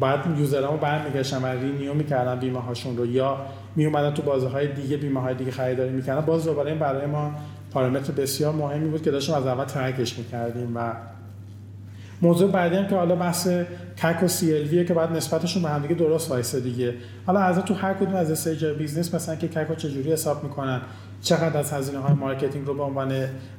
بعد 0.00 0.38
user 0.38 0.63
امو 0.63 0.76
برمیگشتن 0.76 1.42
و 1.42 1.46
renew 1.46 1.94
می‌کردن 1.94 2.38
بیمه 2.38 2.60
هاشون 2.60 2.96
رو 2.96 3.06
یا 3.06 3.36
می 3.76 3.86
اومدن 3.86 4.14
تو 4.14 4.22
بازه 4.22 4.48
های 4.48 4.72
دیگه 4.72 4.96
بیمه 4.96 5.20
های 5.20 5.34
دیگه 5.34 5.50
خریداری 5.50 5.90
می‌کردن. 5.90 6.20
باز 6.20 6.44
دوباره 6.44 6.70
این 6.70 6.80
برای 6.80 7.06
ما 7.06 7.32
پارامتر 7.72 8.12
بسیار 8.12 8.52
مهمی 8.52 8.88
بود 8.88 9.02
که 9.02 9.10
داشتیم 9.10 9.34
از 9.34 9.46
اول 9.46 9.64
track 9.64 10.03
ش 10.03 10.18
می‌کردیم 10.18 10.76
و 10.76 10.92
موضوع 12.22 12.50
بعدی 12.50 12.76
هم 12.76 12.86
که 12.86 12.94
حالا 12.94 13.16
بحث 13.16 13.48
CAC 14.02 14.22
و 14.22 14.28
سی 14.28 14.84
که 14.84 14.94
بعد 14.94 15.12
نسبتشون 15.12 15.62
به 15.62 15.68
هم 15.68 15.82
دیگه 15.82 15.94
درست 15.94 16.30
وایسه 16.30 16.60
دیگه. 16.60 16.94
حالا 17.26 17.40
از 17.40 17.58
تو 17.58 17.74
هر 17.74 17.94
کدوم 17.94 18.14
از 18.14 18.30
stage 18.30 18.64
business 18.64 19.14
مثلا 19.14 19.36
که 19.36 19.48
CAC 19.48 19.76
چجوری 19.76 20.12
حساب 20.12 20.44
می‌کنن 20.44 20.80
چقدر 21.22 21.58
از 21.58 21.72
هزینه 21.72 21.98
های 21.98 22.14
marketing 22.14 22.66
رو 22.66 22.74
به 22.74 22.82
عنوان 22.82 23.12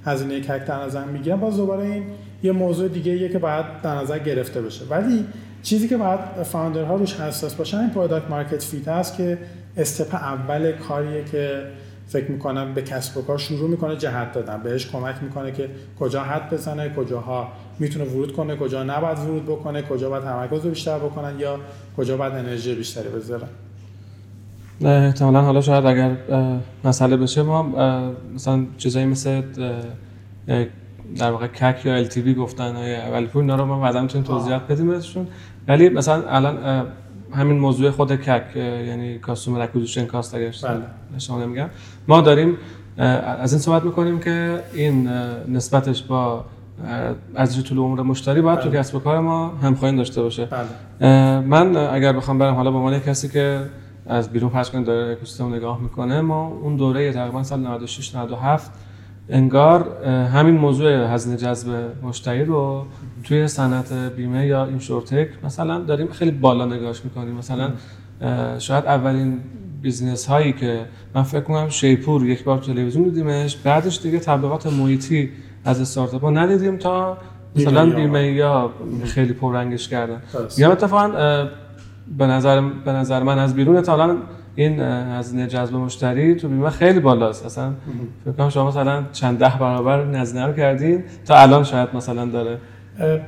هزینه 0.05 0.41
CAC 0.41 0.65
در 0.65 0.83
نظر 0.83 1.05
می‌گیرن؟ 1.05 1.35
باز 1.39 1.57
دوباره 1.57 1.83
این 1.83 2.03
یه 2.43 2.51
موضوع 2.51 2.87
دیگه 2.87 3.11
ایه 3.11 3.29
که 3.29 3.39
باید 3.39 3.65
در 3.83 3.95
نظر 3.95 4.19
گرفته 4.19 4.61
بشه. 4.61 4.85
ولی 4.89 5.25
چیزی 5.63 5.87
که 5.87 5.97
باید 5.97 6.19
founder 6.43 6.89
ها 6.89 6.95
روش 6.95 7.19
حساس 7.19 7.55
باشن 7.55 7.77
این 7.77 7.89
product 7.89 8.29
market 8.29 8.63
fit 8.63 8.87
هست 8.87 9.17
که 9.17 9.37
step 9.77 10.15
اول 10.15 10.71
کاریه 10.71 11.23
که 11.23 11.63
فکر 12.07 12.31
می‌کنم 12.31 12.73
به 12.73 12.81
کسب 12.81 13.17
و 13.17 13.21
کار 13.21 13.37
شروع 13.37 13.69
می‌کنه 13.69 13.95
جهت 13.97 14.33
دادن. 14.33 14.63
بهش 14.63 14.87
کمک 14.87 15.15
می‌کنه 15.21 15.51
که 15.51 15.69
کجا 15.99 16.23
حد 16.23 16.53
بزنه 16.53 16.89
کجاها 16.89 17.47
می‌تونه 17.79 18.05
ورود 18.05 18.33
کنه 18.33 18.55
کجا 18.55 18.83
نباید 18.83 19.19
ورود 19.19 19.45
بکنه 19.45 19.81
کجا 19.81 20.09
باید 20.09 20.23
تمرکز 20.23 20.61
بیشتر 20.61 20.99
بکنن 20.99 21.39
یا 21.39 21.59
کجا 21.97 22.17
باید 22.17 22.33
انرژی 22.33 22.75
بیشتری 22.75 23.09
بذارن. 23.09 23.47
احتمالا 24.81 25.41
حالا 25.41 25.61
شاید 25.61 25.85
اگر 25.85 26.15
مسئله 26.83 27.17
بشه 27.17 27.41
ما 27.41 27.63
مثلا 28.35 28.65
چیزایی 28.77 29.05
مثل 29.05 29.41
در 31.17 31.31
واقع 31.31 31.47
کک 31.47 31.85
یا 31.85 32.03
بی 32.23 32.33
گفتن 32.33 32.75
ولی 33.13 33.25
پول 33.25 33.41
اینا 33.41 33.55
رو 33.55 33.65
ما 33.65 33.79
بعدا 33.79 34.01
می‌تونیم 34.01 34.27
توضیحات 34.27 34.61
بدیم 34.61 35.01
ولی 35.67 35.89
مثلا 35.89 36.23
الان 36.29 36.87
همین 37.35 37.59
موضوع 37.59 37.91
خود 37.91 38.15
کک 38.15 38.55
یعنی 38.55 39.19
کاستومر 39.19 39.61
اکوزیشن 39.61 40.05
کاست 40.05 40.35
اگر 40.35 40.51
شما 41.17 41.43
نمیگم 41.43 41.69
ما 42.07 42.21
داریم 42.21 42.57
از 42.97 43.53
این 43.53 43.61
صحبت 43.61 43.83
می‌کنیم 43.83 44.19
که 44.19 44.59
این 44.73 45.07
نسبتش 45.47 46.03
با 46.03 46.45
از 47.35 47.63
طول 47.63 47.77
عمر 47.77 48.01
مشتری 48.01 48.41
باید 48.41 48.59
تو 48.59 48.69
بله. 48.69 48.79
کسب 48.79 48.95
و 48.95 48.99
کار 48.99 49.19
ما 49.19 49.47
همخوانی 49.47 49.97
داشته 49.97 50.21
باشه 50.21 50.45
بله. 50.45 51.39
من 51.39 51.77
اگر 51.77 52.13
بخوام 52.13 52.37
برم 52.37 52.55
حالا 52.55 52.71
به 52.71 52.77
عنوان 52.77 52.99
کسی 52.99 53.29
که 53.29 53.61
از 54.07 54.29
بیرون 54.29 54.49
فرض 54.49 54.71
کنید 54.71 54.85
داره 54.85 55.11
اکوسیستم 55.11 55.53
نگاه 55.53 55.81
می‌کنه 55.81 56.21
ما 56.21 56.47
اون 56.47 56.75
دوره 56.75 57.13
تقریبا 57.13 57.43
سال 57.43 57.59
96 57.59 58.15
97 58.15 58.71
انگار 59.29 60.05
همین 60.07 60.55
موضوع 60.55 61.13
هزینه 61.13 61.37
جذب 61.37 61.91
مشتری 62.03 62.45
رو 62.45 62.85
توی 63.23 63.47
صنعت 63.47 63.93
بیمه 63.93 64.47
یا 64.47 64.65
insurtech 64.65 65.27
مثلا 65.43 65.79
داریم 65.79 66.07
خیلی 66.07 66.31
بالا 66.31 66.65
نگاهش 66.65 67.01
می‌کنیم. 67.03 67.35
مثلا 67.35 67.69
شاید 68.59 68.85
اولین 68.85 69.39
business 69.81 70.25
هایی 70.25 70.53
که 70.53 70.79
من 71.15 71.23
فکر 71.23 71.41
کنم 71.41 71.69
شیپور 71.69 72.25
یک 72.25 72.43
بار 72.43 72.57
تلویزیون 72.57 73.03
دیدیمش 73.03 73.55
بعدش 73.55 74.01
دیگه 74.01 74.19
تبلیغات 74.19 74.67
محیطی 74.67 75.29
از 75.65 75.81
استارتاپ 75.81 76.21
ها 76.21 76.29
ندیدیم 76.29 76.77
تا 76.77 77.17
مثلا 77.55 77.89
بیمیتو 77.89 78.71
خیلی 79.03 79.33
پررنگش 79.33 79.87
کردن. 79.89 80.21
یا 80.57 80.71
اتفاقا 80.71 81.07
به 82.17 82.27
نظر 82.27 82.61
به 82.61 82.91
نظر 82.91 83.23
من 83.23 83.39
از 83.39 83.55
بیرون 83.55 83.81
تا 83.81 84.17
این 84.55 84.79
هزینه 84.79 85.47
جذب 85.47 85.75
مشتری 85.75 86.35
تو 86.35 86.47
بیمه 86.47 86.69
خیلی 86.69 86.99
بالاست. 86.99 87.45
اصلا 87.45 87.73
فکر 88.25 88.33
کنم 88.33 88.49
شما 88.49 88.67
مثلا 88.67 89.03
چند 89.11 89.39
ده 89.39 89.53
برابر 89.59 90.15
هزینه 90.15 90.45
رو 90.45 90.53
کردین 90.53 91.03
تا 91.25 91.35
الان 91.35 91.63
شاید 91.63 91.89
مثلا 91.93 92.25
داره. 92.25 92.57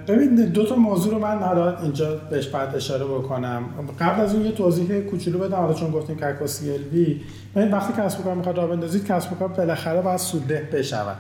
ببین 0.07 0.35
دو 0.35 0.65
تا 0.65 0.75
موضوع 0.75 1.13
رو 1.13 1.19
من 1.19 1.39
حالا 1.39 1.77
اینجا 1.77 2.15
بهش 2.29 2.47
بعد 2.47 2.75
اشاره 2.75 3.05
بکنم. 3.05 3.63
قبل 3.99 4.21
از 4.21 4.35
اون 4.35 4.45
یه 4.45 4.51
توضیح 4.51 4.99
کوچولو 4.99 5.39
بدم 5.39 5.57
حالا 5.57 5.73
چون 5.73 5.91
گفتیم 5.91 6.15
که 6.15 6.45
سی 6.45 6.71
ال 6.71 6.79
وی. 6.93 7.21
ببین 7.55 7.71
وقتی 7.71 8.01
کسب 8.01 8.19
و 8.19 8.23
کار 8.23 8.35
می‌خواد 8.35 8.57
راه 8.57 8.67
بندازید 8.67 9.07
کسب 9.07 9.31
و 9.31 9.35
کار 9.35 9.47
بالاخره 9.47 10.01
باید 10.01 10.17
سودده 10.17 10.69
بشود. 10.73 11.17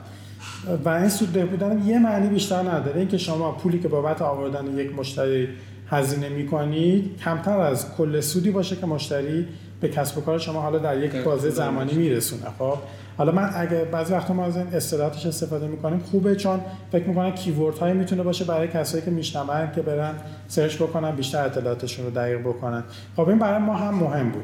و 0.85 0.89
این 0.89 1.09
سودده 1.09 1.45
بودن 1.45 1.81
یه 1.85 1.99
معنی 1.99 2.27
بیشتر 2.27 2.61
نداره. 2.61 2.99
اینکه 2.99 3.17
شما 3.17 3.51
پولی 3.51 3.79
که 3.79 3.87
بابت 3.87 4.21
آوردن 4.21 4.77
یک 4.77 4.95
مشتری 4.95 5.47
هزینه 5.87 6.29
می‌کنید 6.29 7.17
کمتر 7.25 7.59
از 7.59 7.95
کل 7.97 8.19
سودی 8.19 8.51
باشه 8.51 8.75
که 8.75 8.85
مشتری 8.85 9.47
به 9.81 9.89
کسب 9.89 10.17
و 10.17 10.21
کار 10.21 10.39
شما 10.39 10.61
حالا 10.61 10.77
در 10.77 11.03
یک 11.03 11.15
بازه 11.15 11.49
زمانی 11.49 11.93
میرسونه 11.93 12.45
خب؟ 12.59 12.77
حالا 13.17 13.31
من 13.31 13.49
اگه 13.55 13.85
بعضی 13.85 14.13
وقتا 14.13 14.33
ما 14.33 14.45
از 14.45 14.57
این 14.57 14.67
اصطلاحاتش 14.67 15.25
استفاده 15.25 15.67
می‌کنیم 15.67 15.99
خوبه 15.99 16.35
چون 16.35 16.59
فکر 16.91 17.07
می‌کنم 17.07 17.31
کیورد 17.31 17.77
هایی 17.77 17.93
می‌تونه 17.93 18.23
باشه 18.23 18.45
برای 18.45 18.67
کسایی 18.67 19.03
که 19.03 19.11
میشنون 19.11 19.71
که 19.75 19.81
برن 19.81 20.13
سرچ 20.47 20.75
بکنن 20.75 21.15
بیشتر 21.15 21.45
اطلاعاتشون 21.45 22.05
رو 22.05 22.11
دقیق 22.11 22.39
بکنن. 22.39 22.83
خب 23.15 23.29
این 23.29 23.39
برای 23.39 23.59
ما 23.59 23.73
هم 23.73 23.95
مهم 23.95 24.29
بود. 24.29 24.43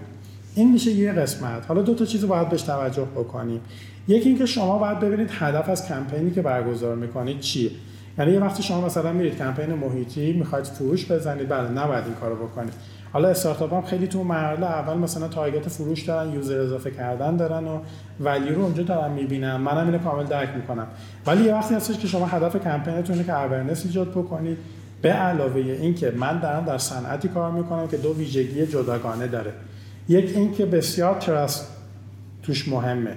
این 0.56 0.74
میشه 0.74 0.92
یه 0.92 1.12
قسمت. 1.12 1.66
حالا 1.68 1.82
دو 1.82 1.96
تا 1.96 2.06
چیز 2.06 2.26
باید 2.26 2.50
بهش 2.50 2.62
توجه 2.62 3.06
بکنیم. 3.16 3.62
یکی 4.08 4.30
اینکه 4.30 4.46
شما 4.46 4.78
باید 4.78 5.00
ببینید 5.00 5.30
هدف 5.32 5.70
از 5.70 5.88
کمپینی 5.88 6.32
که 6.32 6.42
برگزار 6.42 6.96
می‌کنید 6.96 7.40
چیه. 7.40 7.72
یعنی 8.18 8.32
یه 8.32 8.40
وقتی 8.40 8.64
شما 8.64 8.86
مثلا 8.86 9.14
میرید 9.14 9.38
کمپین 9.38 9.74
محیطی 9.74 10.34
می‌خواید 10.34 10.66
فروش 10.66 11.12
بزنید 11.12 11.50
بله 11.50 11.70
نباید 11.70 12.04
این 12.06 12.14
کارو 12.14 12.36
بکنید. 12.36 12.74
حالا 13.14 13.30
استارتاپ 13.30 13.74
هم 13.74 13.82
خیلی 13.82 14.08
تو 14.08 14.24
مرحله 14.24 14.66
اول 14.66 14.98
مثلا 14.98 15.28
target 15.28 15.68
فروش 15.70 16.02
دارن 16.02 16.34
user 16.34 16.60
اضافه 16.60 16.92
کردن 16.92 17.36
دارن 17.36 17.68
و 17.68 17.80
value 18.20 18.50
رو 18.50 18.62
اونجا 18.62 18.84
دارن 18.84 19.12
می‌بینن. 19.12 19.56
منم 19.56 19.86
اینو 19.86 19.98
کامل 19.98 20.24
درک 20.24 20.50
می‌کنم. 20.56 20.88
ولی 21.28 21.44
یه 21.44 21.54
وقتی 21.54 21.76
هستش 21.76 21.98
که 21.98 22.08
شما 22.08 22.26
هدف 22.26 22.56
کمپینتونه 22.56 23.24
که 23.24 23.42
awareness 23.42 23.86
ایجاد 23.86 24.12
بکنید. 24.12 24.58
به 25.02 25.10
علاوه 25.10 25.62
اینکه 25.62 26.12
من 26.12 26.40
دارم 26.40 26.66
در 26.66 26.78
صنعتی 26.78 27.28
کار 27.28 27.52
می‌کنم 27.52 27.88
که 27.88 27.98
دو 27.98 28.18
ویژگی 28.18 28.68
جداگانه 28.68 29.28
داره. 29.28 29.54
یک 30.10 30.38
اینکه 30.38 30.66
بسیار 30.66 31.16
trust 31.16 31.78
توش 32.44 32.68
مهمه. 32.68 33.16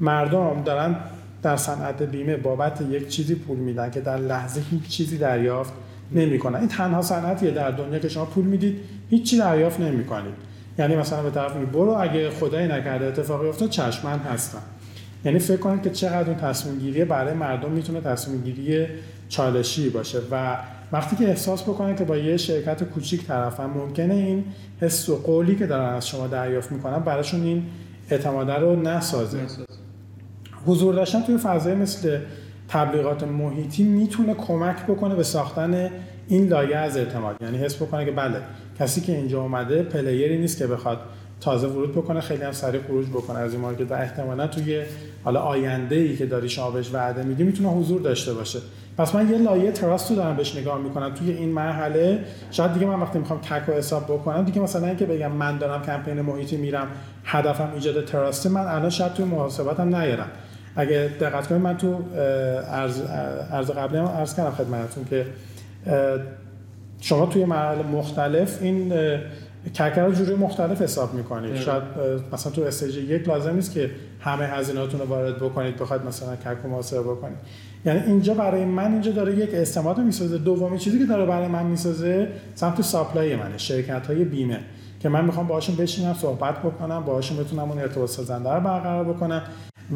مردم 0.00 0.62
دارن 0.62 0.96
در 1.42 1.56
صنعت 1.56 2.02
بیمه 2.02 2.36
بابت 2.36 2.80
یک 2.80 3.08
چیزی 3.08 3.34
پول 3.34 3.56
میدن 3.56 3.90
که 3.90 4.00
در 4.00 4.16
لحظه 4.16 4.60
هیچ 4.70 4.88
چیزی 4.88 5.18
دریافت 5.18 5.72
نمی‌کنن. 6.12 6.58
این 6.58 6.68
تنها 6.68 7.02
صنعتیه 7.02 7.50
در 7.50 7.70
دنیا 7.70 7.98
که 7.98 8.08
شما 8.08 8.24
پول 8.24 8.44
می‌دید 8.44 8.80
هیچی 9.10 9.38
دریافت 9.38 9.80
نمی‌کنید. 9.80 10.34
یعنی 10.78 10.96
مثلا 10.96 11.22
به 11.22 11.30
طرف 11.30 11.56
برو 11.56 11.96
اگه 12.00 12.30
خدای 12.30 12.68
نکرده 12.68 13.04
اتفاقی 13.04 13.48
افتاد 13.48 13.68
چشمن 13.68 14.18
هستن 14.18 14.58
یعنی 15.24 15.38
فکر 15.38 15.56
کنید 15.56 15.82
که 15.82 15.90
چقدر 15.90 16.30
اون 16.30 16.36
تصمیم 16.36 16.78
گیری 16.78 17.04
برای 17.04 17.34
مردم 17.34 17.70
می‌تونه 17.70 18.00
تصمیم 18.00 18.42
گیری 18.42 18.86
چالشی 19.28 19.88
باشه. 19.90 20.18
و 20.30 20.56
وقتی 20.92 21.16
که 21.16 21.28
احساس 21.28 21.62
بکنه 21.62 21.94
که 21.94 22.04
با 22.04 22.16
یه 22.16 22.36
شرکت 22.36 22.84
کوچیک 22.84 23.26
طرفن 23.26 23.66
ممکنه 23.66 24.14
این 24.14 24.44
حس 24.80 25.08
و 25.08 25.16
قولی 25.16 25.56
که 25.56 25.66
دارن 25.66 25.94
از 25.94 26.08
شما 26.08 26.26
دریافت 26.26 26.72
می‌کنن 26.72 26.98
براشون 26.98 27.42
این 27.42 27.62
اعتماده 28.10 28.54
رو 28.54 28.82
نسازه. 28.82 29.38
حضور 30.66 30.94
داشتن 30.94 31.22
توی 31.22 31.38
فضای 31.38 31.74
مثل 31.74 32.18
تبلیغات 32.68 33.22
محیطی 33.24 33.84
می‌تونه 33.84 34.34
کمک 34.34 34.76
بکنه 34.82 35.14
به 35.14 35.22
ساختن 35.22 35.90
این 36.28 36.48
لایه 36.48 36.76
از 36.76 36.96
اعتماد. 36.96 37.36
یعنی 37.40 37.58
حس 37.58 37.76
بکنه 37.82 38.04
که 38.04 38.10
بله 38.10 38.38
کسی 38.78 39.00
که 39.00 39.16
اینجا 39.16 39.42
اومده 39.42 39.82
player 39.82 40.30
ی 40.30 40.38
نیست 40.38 40.58
که 40.58 40.66
بخواد 40.66 40.98
تازه 41.40 41.66
ورود 41.66 41.92
بکنه 41.92 42.20
خیلی 42.20 42.42
هم 42.42 42.52
سریع 42.52 42.80
خروج 42.80 43.06
بکنه. 43.06 43.38
از 43.38 43.52
این 43.52 43.60
market 43.60 43.90
و 43.90 43.94
احتمالا 43.94 44.46
توی 44.46 44.82
حالا 45.24 45.40
آینده 45.40 45.96
ای 45.96 46.16
که 46.16 46.26
داری 46.26 46.48
شما 46.48 46.70
بهش 46.70 46.94
وعده 46.94 47.22
میدی 47.22 47.44
می‌تونه 47.44 47.68
حضور 47.68 48.00
داشته 48.00 48.34
باشه. 48.34 48.58
پس 48.98 49.14
من 49.14 49.30
یه 49.30 49.38
لایه 49.38 49.72
trust 49.72 50.10
رو 50.10 50.16
دارم 50.16 50.36
بهش 50.36 50.56
نگاه 50.56 50.78
می‌کنم 50.78 51.14
توی 51.14 51.30
این 51.30 51.48
مرحله. 51.48 52.18
شاید 52.50 52.72
دیگه 52.72 52.86
من 52.86 53.00
وقتی 53.00 53.18
می‌خوام 53.18 53.40
CAC 53.40 53.68
و 53.68 53.72
حساب 53.72 54.04
بکنم 54.04 54.44
دیگه 54.44 54.60
مثلا 54.60 54.86
اینکه 54.86 55.06
بگم 55.06 55.32
من 55.32 55.58
دارم 55.58 55.82
کمپین 55.82 56.20
محیطی 56.20 56.56
میرم 56.56 56.86
هدفم 57.24 57.70
ایجاد 57.74 58.04
trust 58.04 58.46
من 58.46 58.60
الان 58.60 58.90
شاید 58.90 59.14
توی 59.14 59.24
محاسباتم 59.24 59.96
نیارم. 59.96 60.28
اگه 60.76 61.10
دقت 61.20 61.46
کنید 61.46 61.60
من 61.60 61.76
تو 61.76 62.02
عرض, 62.14 63.00
عرض 63.52 63.70
قبلی 63.70 63.98
هم 63.98 64.04
عرض 64.04 64.34
کردم 64.34 64.50
خدمتتون 64.50 65.04
که 65.04 65.26
شما 67.00 67.26
توی 67.26 67.44
مرحله 67.44 67.82
مختلف 67.82 68.62
این 68.62 68.92
CAC 69.74 70.04
رو 70.04 70.12
جوری 70.12 70.34
مختلف 70.34 70.82
حساب 70.82 71.14
می‌کنید. 71.14 71.56
شاید 71.56 71.82
مثلا 72.32 72.52
تو 72.52 72.62
stage 72.62 72.96
یک 72.96 73.28
لازم 73.28 73.54
نیست 73.54 73.72
که 73.72 73.90
همه 74.20 74.44
هزینهاتون 74.44 75.00
رو 75.00 75.06
وارد 75.06 75.36
بکنید 75.36 75.76
بخواید 75.76 76.02
مثلا 76.02 76.36
CAC 76.36 76.58
رو 76.64 76.70
محاسبه 76.70 77.02
بکنید. 77.02 77.36
یعنی 77.84 78.00
اینجا 78.00 78.34
برای 78.34 78.64
من 78.64 78.92
اینجا 78.92 79.12
داره 79.12 79.36
یک 79.36 79.54
اعتماد 79.54 79.98
می‌سازه. 79.98 80.38
دومی 80.38 80.78
چیزی 80.78 80.98
که 80.98 81.04
داره 81.04 81.26
برای 81.26 81.48
من 81.48 81.66
می‌سازه 81.66 82.28
سمت 82.54 82.82
supply 82.82 83.36
منه 83.36 83.58
شرکت 83.58 84.06
های 84.06 84.24
بیمه. 84.24 84.58
که 85.00 85.08
من 85.08 85.24
می‌خوام 85.24 85.46
باهاشون 85.46 85.76
بشینم 85.76 86.14
صحبت 86.14 86.58
بکنم 86.58 87.04
باهاشون 87.04 87.44
بتونم 87.44 87.70
اون 87.70 87.78
ارتباط 87.78 88.10
سازنده 88.10 88.50
رو 88.50 88.60
برقرار 88.60 89.04
بکنم. 89.04 89.42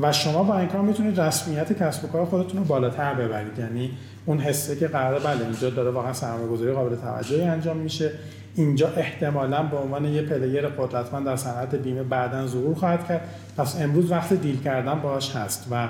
و 0.00 0.12
شما 0.12 0.42
با 0.42 0.58
این 0.58 0.68
کار 0.68 0.80
می‌تونید 0.80 1.20
رسمیت 1.20 1.82
کسب 1.82 2.04
و 2.04 2.08
کار 2.08 2.24
خودتون 2.24 2.60
رو 2.60 2.66
بالاتر 2.66 3.14
ببرید. 3.14 3.58
یعنی 3.58 3.90
اون 4.26 4.38
حسه 4.38 4.76
که 4.76 4.88
قرار 4.88 5.20
بله 5.20 5.44
اینجا 5.44 5.70
داره 5.70 5.90
واقعا 5.90 6.12
سرمایه 6.12 6.48
گذاری 6.48 6.72
قابل 6.72 6.96
توجهی 6.96 7.42
انجام 7.42 7.76
میشه. 7.76 8.10
اینجا 8.54 8.88
احتمالا 8.96 9.62
به 9.62 9.76
عنوان 9.76 10.04
یه 10.04 10.22
player 10.22 10.66
قدرتمند 10.66 11.26
در 11.26 11.36
صنعت 11.36 11.74
بیمه 11.74 12.02
بعدا 12.02 12.46
ظهور 12.46 12.74
خواهد 12.74 13.08
کرد. 13.08 13.20
پس 13.56 13.80
امروز 13.80 14.10
وقت 14.10 14.32
deal 14.32 14.62
کردن 14.62 14.94
باهاش 14.94 15.36
هست 15.36 15.66
و 15.70 15.88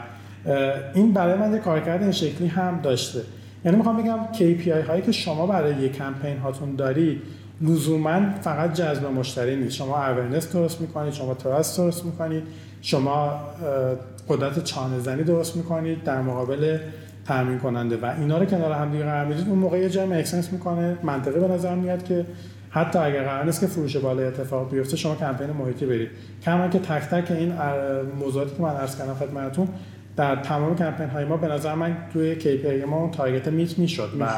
این 0.94 1.12
برای 1.12 1.38
من 1.38 1.52
یه 1.52 1.58
کارکرد 1.58 2.02
این 2.02 2.12
شکلی 2.12 2.48
هم 2.48 2.80
داشته. 2.82 3.20
یعنی 3.64 3.76
می‌خوام 3.76 4.02
بگم 4.02 4.18
KPI 4.32 4.88
هایی 4.88 5.02
که 5.02 5.12
شما 5.12 5.46
برای 5.46 5.74
یک 5.74 5.96
کمپین 5.96 6.38
هاتون 6.38 6.76
دارید 6.76 7.22
لزوما 7.60 8.20
فقط 8.40 8.72
جذب 8.72 9.06
مشتری 9.06 9.56
نیست. 9.56 9.74
شما 9.74 10.06
awareness 10.06 10.52
درست 10.52 10.80
می‌کنید 10.80 11.12
شما 11.12 11.34
trust 11.34 11.78
درست 11.78 12.04
می‌کنید 12.04 12.42
شما 12.82 13.40
قدرت 14.28 14.64
چانه 14.64 14.98
زنی 14.98 15.22
درست 15.22 15.56
می‌کنید 15.56 16.04
در 16.04 16.22
مقابل 16.22 16.78
تامین 17.26 17.58
کننده 17.58 17.96
و 17.96 18.12
اینا 18.18 18.38
رو 18.38 18.44
کنار 18.44 18.72
هم 18.72 18.90
دیگه 18.90 19.04
قرار 19.04 19.26
می‌دید. 19.26 19.48
اون 19.48 19.58
موقع 19.58 19.78
یه 19.78 19.90
جایی 19.90 20.12
make 20.12 20.30
sense 20.30 20.52
می‌کنه. 20.52 20.96
منطقی 21.02 21.40
به 21.40 21.48
نظر 21.48 21.74
میاد 21.74 22.04
که 22.04 22.26
حتی 22.70 22.98
اگر 22.98 23.24
قرار 23.24 23.44
نیست 23.44 23.60
که 23.60 23.66
فروش 23.66 23.96
بالای 23.96 24.26
اتفاق 24.26 24.70
بیفته 24.70 24.96
شما 24.96 25.14
کمپین 25.14 25.50
محیطی 25.50 25.86
برید. 25.86 26.08
کما 26.44 26.68
اینکه 26.68 26.78
تک 26.78 27.02
تک 27.02 27.30
این 27.30 27.52
موضوعاتی 28.18 28.56
که 28.56 28.62
من 28.62 28.74
عرض 28.74 28.98
کردم 28.98 29.14
خدمتتون 29.14 29.68
در 30.16 30.36
تمام 30.36 30.76
کمپین 30.76 31.08
های 31.08 31.24
ما 31.24 31.36
به 31.36 31.48
نظر 31.48 31.74
من 31.74 31.96
توی 32.12 32.40
KPI 32.40 32.88
ما 32.88 33.10
تارگت 33.12 33.48
میت 33.48 33.78
می‌شد. 33.78 34.10
و 34.20 34.28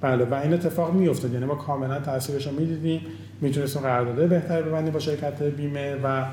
بله 0.00 0.24
و 0.24 0.34
این 0.34 0.52
اتفاق 0.52 0.94
میافتاد. 0.94 1.32
یعنی 1.32 1.44
ما 1.44 1.54
کاملا 1.54 2.00
تاثیرش 2.00 2.46
رو 2.46 2.52
می‌دیدیم. 2.52 3.00
می‌تونستیم 3.40 3.82
قرارداد 3.82 4.28
بهتری 4.28 4.62
ببندیم 4.62 4.92
با 4.92 4.98
شرکت 4.98 5.42
بیمه 5.42 5.96
و 6.04 6.24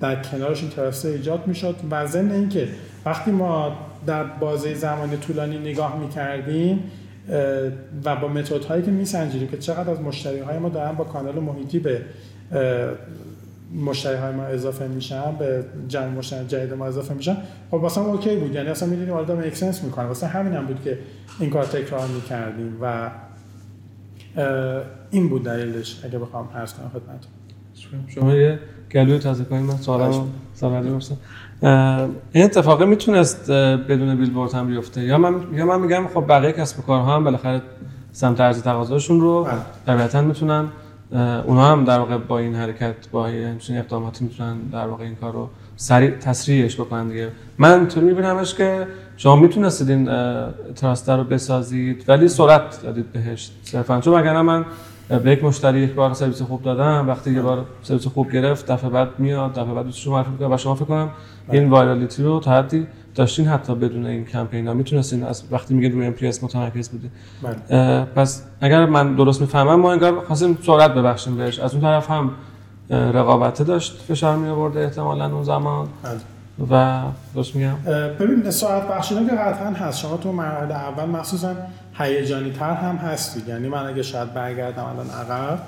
در 0.00 0.22
کنارش 0.22 0.62
این 0.62 0.70
ترسه 0.70 1.08
ایجاد 1.08 1.46
می‌شد. 1.46 1.76
و 1.90 2.06
ضمن 2.06 2.30
اینکه 2.30 2.68
وقتی 3.04 3.30
ما 3.30 3.76
در 4.06 4.24
بازه 4.24 4.74
زمانی 4.74 5.16
طولانی 5.16 5.58
نگاه 5.58 5.98
می‌کردیم 5.98 6.84
و 8.04 8.16
با 8.16 8.28
متد 8.28 8.64
هایی 8.64 8.82
که 8.82 8.90
میسنجیدیم 8.90 9.48
که 9.48 9.56
چقدر 9.56 9.90
از 9.90 10.00
مشتری 10.00 10.38
های 10.38 10.58
ما 10.58 10.68
دارن 10.68 10.92
با 10.92 11.04
کانال 11.04 11.34
محیطی 11.34 11.78
به 11.78 12.00
مشتری 13.74 14.16
های 14.16 14.34
ما 14.34 14.42
اضافه 14.42 14.88
میشن 14.88 15.36
به 15.38 15.64
جمع 15.88 16.08
مشتری 16.08 16.46
جدید 16.46 16.74
ما 16.74 16.86
اضافه 16.86 17.14
میشن. 17.14 17.36
خب 17.70 17.74
واسه 17.74 18.00
OK 18.00 18.36
بود. 18.36 18.54
یعنی 18.54 18.68
اصلا 18.68 18.88
می‌دونیم 18.88 19.24
داره 19.24 19.46
make 19.46 19.63
sense 19.63 19.84
می‌کنه. 19.84 20.04
واسه 20.04 20.26
همین 20.26 20.52
هم 20.52 20.66
بود 20.66 20.82
که 20.84 20.98
این 21.40 21.50
کار 21.50 21.64
تکرار 21.64 22.06
می‌کردیم 22.06 22.78
و 22.82 23.10
این 25.10 25.28
بود 25.28 25.44
دلیلش. 25.44 26.00
اگه 26.04 26.18
بخوام 26.18 26.48
عرض 26.54 26.74
کنم 26.74 26.88
خدمتتون. 26.88 27.30
شما 28.06 28.34
یه 28.34 28.58
گلوی 28.92 29.18
تازه 29.18 29.44
کنیم 29.44 29.62
من 29.62 29.76
سوالم 29.76 30.28
سوال 30.54 31.00
این 32.32 32.44
اتفاقه 32.44 32.84
می‌تونست 32.84 33.50
بدون 33.50 34.14
بیلبورد 34.14 34.52
هم 34.52 34.66
بیفته؟ 34.66 35.02
یا 35.02 35.18
من 35.18 35.34
یا 35.52 35.66
من 35.66 35.80
میگم 35.80 36.08
خب 36.14 36.24
بقیه 36.28 36.52
کسب 36.52 36.78
و 36.78 36.82
کارها 36.82 37.16
هم 37.16 37.24
بالاخره 37.24 37.62
سمت 38.12 38.40
عرضه 38.40 38.62
تقاضاشون 38.62 39.20
رو 39.20 39.44
بله. 39.44 39.54
طبیعتا 39.86 40.22
می‌تونن 40.22 40.68
اونا 41.46 41.72
هم 41.72 41.84
در 41.84 41.98
واقع 41.98 42.16
با 42.16 42.38
این 42.38 42.54
حرکت 42.54 42.94
با 43.12 43.26
این 43.26 43.58
اقداماتی 43.70 44.24
می‌تونن 44.24 44.56
در 44.72 44.86
واقع 44.86 45.04
این 45.04 45.14
کار 45.14 45.32
رو 45.32 45.48
سریع 45.76 46.10
تسریعش 46.10 46.80
بکنن 46.80 47.08
دیگه. 47.08 47.28
من 47.58 47.78
اینطوری 47.78 48.06
میبینمش 48.06 48.54
که 48.54 48.86
شما 49.16 49.36
می‌تونستید 49.36 49.90
این 49.90 50.04
trust 50.74 51.16
رو 51.16 51.24
بسازید 51.24 52.04
ولی 52.08 52.28
سرعت 52.28 52.82
دادید 52.82 53.12
بهش 53.12 53.50
صرفا. 53.62 54.00
چون 54.00 54.14
اگر 54.14 54.42
من 54.42 54.64
به 55.24 55.30
یک 55.30 55.44
مشتری 55.44 55.80
یک 55.80 55.92
بار 55.92 56.14
سرویس 56.14 56.42
خوب 56.42 56.62
دادم 56.62 57.08
وقتی 57.08 57.32
یه 57.32 57.42
بار 57.42 57.64
سرویس 57.82 58.06
خوب 58.06 58.32
گرفت 58.32 58.66
دفعه 58.72 58.90
بعد 58.90 59.08
میاد 59.18 59.52
دفعه 59.52 59.74
بعد 59.74 59.90
شما 59.90 60.14
معرفی 60.14 60.30
می‌کنه 60.30 60.54
و 60.54 60.58
شما 60.58 60.74
فکر 60.74 60.84
کنم 60.84 61.10
این 61.52 61.70
virality 61.70 62.22
رو 62.22 62.40
تا 62.40 62.50
حدی 62.50 62.86
داشتین 63.16 63.48
حتی 63.48 63.74
بدون 63.74 64.06
این 64.06 64.24
کمپین 64.24 64.68
ها 64.68 64.74
می‌تونستین 64.74 65.24
از 65.24 65.42
وقتی 65.50 65.74
میگه 65.74 65.88
روی 65.88 66.06
NPS 66.06 66.44
متمرکز 66.44 66.88
بوده 66.88 67.08
بله. 67.42 68.04
پس 68.04 68.42
اگر 68.60 68.86
من 68.86 69.14
درست 69.14 69.40
می‌فهمم 69.40 69.80
ما 69.80 69.92
انگار 69.92 70.20
خواستیم 70.20 70.58
سرعت 70.66 70.94
ببخشیم 70.94 71.36
بهش. 71.36 71.58
از 71.58 71.72
اون 71.72 71.82
طرف 71.82 72.10
هم 72.10 72.30
رقابته 72.90 73.64
داشت 73.64 74.02
فشار 74.08 74.36
می 74.36 74.48
آورده 74.48 74.80
احتمالا 74.80 75.34
اون 75.34 75.44
زمان. 75.44 75.88
بله. 76.02 76.20
و 76.70 77.02
درست 77.34 77.56
میگم؟ 77.56 77.74
ببین 78.20 78.50
ساعت 78.50 78.88
بخشیدن 78.88 79.26
که 79.26 79.32
قطعا 79.32 79.70
هست. 79.70 79.98
شما 79.98 80.16
تو 80.16 80.32
مرحله 80.32 80.74
اول 80.74 81.04
مخصوصا 81.04 81.54
هیجانی 81.98 82.50
تر 82.50 82.74
هم 82.74 82.96
هستید 82.96 83.48
یعنی 83.48 83.68
من 83.68 83.86
اگه 83.86 84.02
شاید 84.02 84.34
برگردم 84.34 84.84
الان 84.84 85.10
عقب 85.10 85.58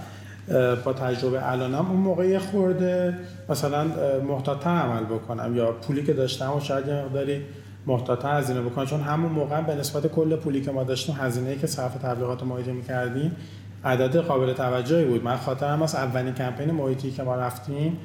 با 0.85 0.93
تجربه 0.93 1.51
الانم 1.51 1.91
اون 1.91 2.01
موقع 2.01 2.39
خورده 2.39 3.15
مثلا 3.49 3.87
محتاطتر 4.29 4.71
عمل 4.71 5.05
بکنم 5.05 5.57
یا 5.57 5.73
پولی 5.73 6.05
که 6.05 6.13
داشتم 6.13 6.57
و 6.57 6.61
شاید 6.61 6.89
یه 6.89 6.95
مقداری 6.95 7.43
محتاطتر 7.87 8.39
هزینه 8.39 8.61
بکنم. 8.61 8.87
چون 8.87 9.01
همون 9.01 9.33
موقع 9.33 9.61
به 9.61 9.75
نسبت 9.75 10.07
کل 10.07 10.37
پولی 10.37 10.61
که 10.61 10.71
ما 10.71 10.85
داشتیم 10.85 11.17
هزینه‌ای 11.19 11.59
که 11.59 11.67
صرف 11.67 11.95
تبلیغات 11.95 12.43
محیطی 12.43 12.73
می‌کردیم 12.73 13.37
عدد 13.85 14.17
قابل 14.17 14.53
توجهی 14.53 15.05
بود. 15.05 15.25
من 15.25 15.37
خاطرم 15.37 15.83
از 15.83 15.95
اولین 15.95 16.35
کمپین 16.35 16.71
محیطی 16.71 17.11
که 17.11 17.23
ما 17.23 17.37
رفتیم 17.37 17.99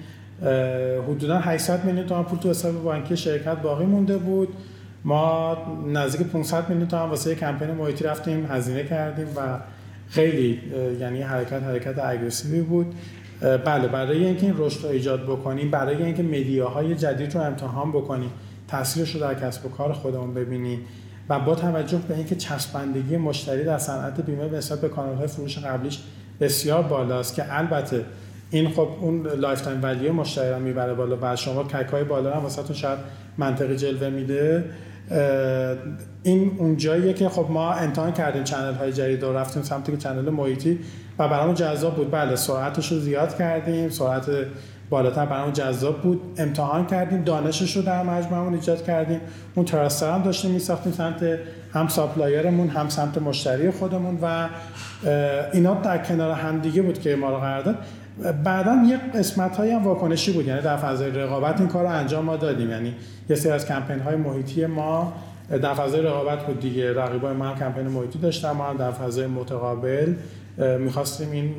حدودا 1.08 1.40
800 1.40 1.86
میلیون 1.86 2.08
تومان 2.08 2.24
پول 2.24 2.40
تو 2.40 2.50
حساب 2.50 2.84
بانکی 2.84 3.18
شرکت 3.18 3.56
باقی 3.58 3.86
مونده 3.86 4.18
بود. 4.18 4.50
ما 5.06 5.58
نزدیک 5.94 6.28
500 6.28 6.70
میلیون 6.70 6.88
تومان 6.88 7.10
واسه 7.10 7.36
کمپین 7.36 7.72
محیطی 7.72 8.04
رفتیم 8.04 8.46
هزینه 8.52 8.84
کردیم 8.84 9.28
و 9.28 9.60
خیلی 10.14 10.62
یعنی 11.00 11.22
حرکت 11.22 11.64
حرکت 11.64 12.00
اگریسیوی 12.00 12.62
بود. 12.62 12.96
بله 13.42 13.88
برای 13.88 14.26
اینکه 14.26 14.46
این 14.46 14.56
رشد 14.58 14.84
رو 14.84 14.90
ایجاد 14.90 15.24
بکنیم 15.24 15.72
برای 15.72 16.04
اینکه 16.04 16.24
مدیاهای 16.24 16.96
جدید 16.96 17.36
رو 17.36 17.42
امتحان 17.42 17.92
بکنیم 17.92 18.30
تاثیرش 18.68 19.16
رو 19.16 19.22
در 19.22 19.34
کسب 19.34 19.66
و 19.66 19.70
کار 19.70 19.94
خودمون 19.94 20.34
ببینیم 20.34 20.80
و 21.30 21.40
با 21.40 21.56
توجه 21.56 21.98
به 22.08 22.16
اینکه 22.16 22.36
چسبندگی 22.36 23.18
مشتری 23.18 23.64
در 23.64 23.78
صنعت 23.78 24.22
بیمه 24.22 24.48
به 24.48 24.58
نسبت 24.58 24.82
به 24.82 24.90
کانال‌های 24.90 25.28
فروش 25.28 25.58
قبلیش 25.58 26.00
بسیار 26.42 26.84
بالاست 26.84 27.36
که 27.36 27.58
البته 27.58 28.06
این 28.52 28.70
خب 28.70 28.88
اون 29.02 29.28
lifetime 29.28 29.84
value 29.84 30.14
مشتری 30.14 30.50
رو 30.50 30.60
می‌بره 30.60 30.94
بالا 30.94 31.18
و 31.22 31.36
شما 31.36 31.64
CAC 31.64 31.88
های 31.88 32.04
بالا 32.04 32.36
هم 32.36 32.44
واسه 32.44 32.74
شاید 32.74 33.00
منطقی 33.38 33.76
جلوه 33.76 34.10
میده. 34.10 34.64
این 36.24 36.52
اون 36.58 36.78
جاییه 36.78 37.14
که 37.14 37.30
خب 37.30 37.48
ما 37.50 37.74
امتحان 37.74 38.14
کردیم 38.14 38.44
channel 38.44 38.74
های 38.74 38.94
جدید 38.94 39.24
رو 39.24 39.38
رفتیم 39.38 39.64
سمت 39.64 39.92
که 39.92 39.98
channel 39.98 40.30
محیطی 40.30 40.80
و 41.20 41.28
برامون 41.28 41.56
جذاب 41.56 41.96
بود. 41.96 42.12
بله 42.12 42.36
سرعتش 42.36 42.92
رو 42.92 43.00
زیاد 43.00 43.38
کردیم 43.38 43.90
سرعت 43.90 44.26
بالاتر 44.90 45.26
برامون 45.26 45.54
جذاب 45.54 46.02
بود. 46.02 46.22
امتحان 46.38 46.86
کردیم 46.86 47.24
دانشش 47.24 47.78
رو 47.78 47.82
در 47.82 48.04
مجموعمون 48.04 48.54
ایجاد 48.54 48.86
کردیم. 48.86 49.22
اون 49.56 49.66
trust 49.66 49.99
رو 49.99 50.12
هم 50.12 50.22
داشتیم 50.22 50.52
میساختیم 50.52 50.94
سمت 50.94 51.40
هم 51.74 51.88
supplier 51.88 52.47
مون 52.47 52.70
هم 52.70 52.90
سمت 52.90 53.18
مشتری 53.18 53.72
خودمون 53.72 54.20
و 54.22 54.50
اینا 55.54 55.74
در 55.74 55.98
کنار 55.98 56.32
هم 56.32 56.60
دیگه 56.60 56.82
بود 56.82 57.00
که 57.00 57.16
ما 57.16 57.30
رو 57.30 57.38
قرار 57.38 57.62
داد. 57.62 57.78
بعدا 58.44 58.84
یه 58.88 58.98
قسمت 58.98 59.58
های 59.58 59.72
هم 59.72 59.84
واکنشی 59.84 60.32
بود 60.32 60.48
یعنی 60.48 60.62
در 60.62 60.78
فضای 60.78 61.12
رقابت 61.12 61.60
این 61.60 61.70
کار 61.70 61.84
رو 61.84 61.90
انجام 61.90 62.26
ما 62.26 62.38
دادیم. 62.38 62.70
یعنی 62.70 62.96
یه 63.30 63.36
سری 63.36 63.52
از 63.52 63.66
کمپین 63.66 64.00
های 64.00 64.16
محیطی 64.16 64.66
ما 64.66 65.14
در 65.50 65.74
فضای 65.74 66.02
رقابت 66.02 66.46
بود 66.46 66.60
دیگه. 66.60 66.94
رقیبای 66.94 67.34
ما 67.34 67.46
هم 67.46 67.60
کمپین 67.60 67.88
محیطی 67.88 68.20
داشتن 68.20 68.52
ما 68.52 68.70
هم 68.70 68.78
در 68.78 68.92
فضای 68.92 69.28
متقابل 69.28 70.14
می‌خواستیم 70.80 71.32
این 71.32 71.56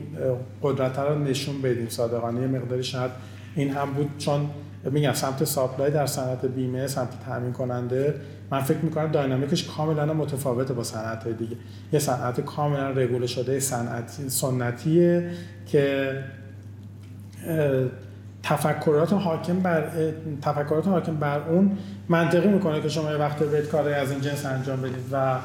قدرت 0.63 0.99
رو 0.99 1.19
نشون 1.19 1.63
بدیم 1.63 1.89
صادقانه. 1.89 2.47
مقداری 2.47 2.85
شاید 2.85 3.11
این 3.57 3.71
هم 3.71 3.93
بود 3.93 4.11
چون 4.19 4.51
میگم 4.91 5.13
سمت 5.13 5.45
ساپلای 5.45 5.91
در 5.91 6.07
صنعت 6.07 6.47
بیمه 6.47 6.87
سمت 6.87 7.09
تامین 7.27 7.53
کننده 7.53 8.15
من 8.51 8.61
فکر 8.61 8.79
می‌کنم 8.79 9.11
داینامیکش 9.11 9.65
کاملا 9.77 10.15
متفاوته 10.15 10.75
با 10.75 10.85
صنعت 10.85 11.29
دیگه. 11.29 11.57
یه 11.93 11.99
صنعت 11.99 12.41
کاملا 12.41 12.91
رگوله 12.91 13.27
شده 13.27 13.61
صنعتی 13.61 14.29
سنتیه 14.29 15.31
که 15.67 16.13
تفکرات 18.43 19.13
حاکم 19.13 19.61
بر 19.61 19.85
تفکرات 20.43 20.89
حاکم 20.89 21.17
بر 21.17 21.39
اون 21.49 21.79
منطقی 22.09 22.49
می‌کنه 22.49 22.81
که 22.81 22.89
شما 22.89 23.11
یه 23.11 23.17
وقت 23.17 23.39
برید 23.39 23.69
کاری 23.69 23.95
از 23.95 24.11
این 24.11 24.21
جنس 24.21 24.47
انجام 24.47 24.81
بدید 24.81 25.05
و 25.13 25.37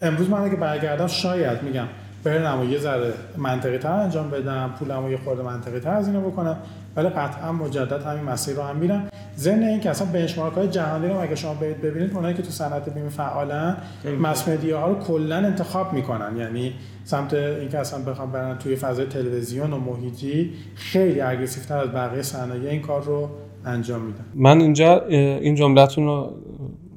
امروز 0.00 0.28
من 0.28 0.40
اگه 0.40 0.56
برگردم 0.56 1.06
شاید 1.06 1.62
میگم 1.62 1.86
برنامه 2.28 2.66
یه 2.66 2.78
ذره 2.78 3.12
منطقی 3.36 3.78
تر 3.78 3.92
انجام 3.92 4.30
بدم 4.30 4.74
پولمو 4.78 5.10
یه 5.10 5.18
خورده 5.24 5.42
منطقی 5.42 5.80
تر 5.80 5.98
هزینه 5.98 6.20
بکنم 6.20 6.56
ولی 6.96 7.08
قطعا 7.08 7.52
مجدد 7.52 8.02
همین 8.02 8.24
مسیر 8.24 8.56
رو 8.56 8.62
هم 8.62 8.76
میرم 8.76 9.08
ضمن 9.36 9.62
این 9.62 9.80
که 9.80 9.90
اصلا 9.90 10.06
بنچمارک 10.12 10.52
های 10.52 10.68
جهانی 10.68 11.08
رو 11.08 11.20
اگه 11.20 11.34
شما 11.34 11.54
برید 11.54 11.80
ببینید 11.82 12.14
اونایی 12.14 12.34
که 12.34 12.42
تو 12.42 12.50
صنعت 12.50 12.94
بیمه 12.94 13.08
فعالن 13.08 13.76
مس 14.20 14.48
ها 14.48 14.86
رو 14.86 14.94
کلا 14.98 15.36
انتخاب 15.36 15.92
می‌کنن. 15.92 16.36
یعنی 16.36 16.74
سمت 17.04 17.34
اینکه 17.34 17.78
اصلا 17.78 18.12
بخوام 18.12 18.32
برن 18.32 18.58
توی 18.58 18.76
فضای 18.76 19.06
تلویزیون 19.06 19.72
و 19.72 19.78
محیطی 19.78 20.52
خیلی 20.74 21.20
اگریسیو 21.20 21.62
تر 21.64 21.78
از 21.78 21.92
بقیه 21.92 22.22
صنایع 22.22 22.70
این 22.70 22.82
کار 22.82 23.02
رو 23.02 23.28
انجام 23.64 24.00
میدن. 24.00 24.24
من 24.34 24.60
اینجا 24.60 25.06
این 25.06 25.54
جملتون 25.54 26.04
رو 26.04 26.34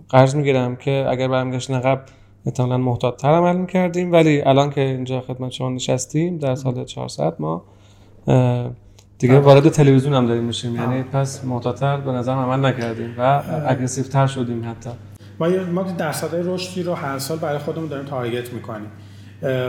قرض 0.10 0.36
می‌گیرم 0.36 0.76
که 0.76 1.06
اگر 1.10 1.28
برمیگشت 1.28 1.72
عقب 1.72 2.02
احتمالا 2.46 2.78
محتاط 2.78 3.22
تر 3.22 3.30
عمل 3.30 3.56
می‌کردیم. 3.56 4.12
ولی 4.12 4.42
الان 4.42 4.70
که 4.70 4.82
اینجا 4.82 5.22
خدمت 5.22 5.52
شما 5.52 5.70
نشستیم 5.70 6.38
در 6.38 6.56
سال 6.56 6.86
400 6.86 7.36
ما 7.40 7.64
دیگه 9.18 9.40
وارد 9.40 9.70
تلویزیون 9.70 10.14
هم 10.14 10.28
داریم 10.28 10.44
میشیم. 10.44 10.76
یعنی 10.76 11.04
پس 11.04 11.46
محتاطتر 11.46 11.98
به 11.98 12.12
نظر 12.12 12.32
عمل 12.32 12.70
نکردیم 12.70 13.16
و 13.18 13.44
اگریسیو 13.68 14.04
تر 14.04 14.28
شدیم 14.28 14.70
حتی. 14.70 14.90
ما 15.40 15.48
ما 15.74 15.84
درصدهای 15.84 16.44
رشدی 16.46 16.84
رو 16.84 16.94
هر 16.94 17.20
سال 17.20 17.38
برای 17.38 17.58
خودمون 17.58 17.88
داریم 17.88 18.06
تارگت 18.06 18.54
می‌کنیم. 18.54 18.92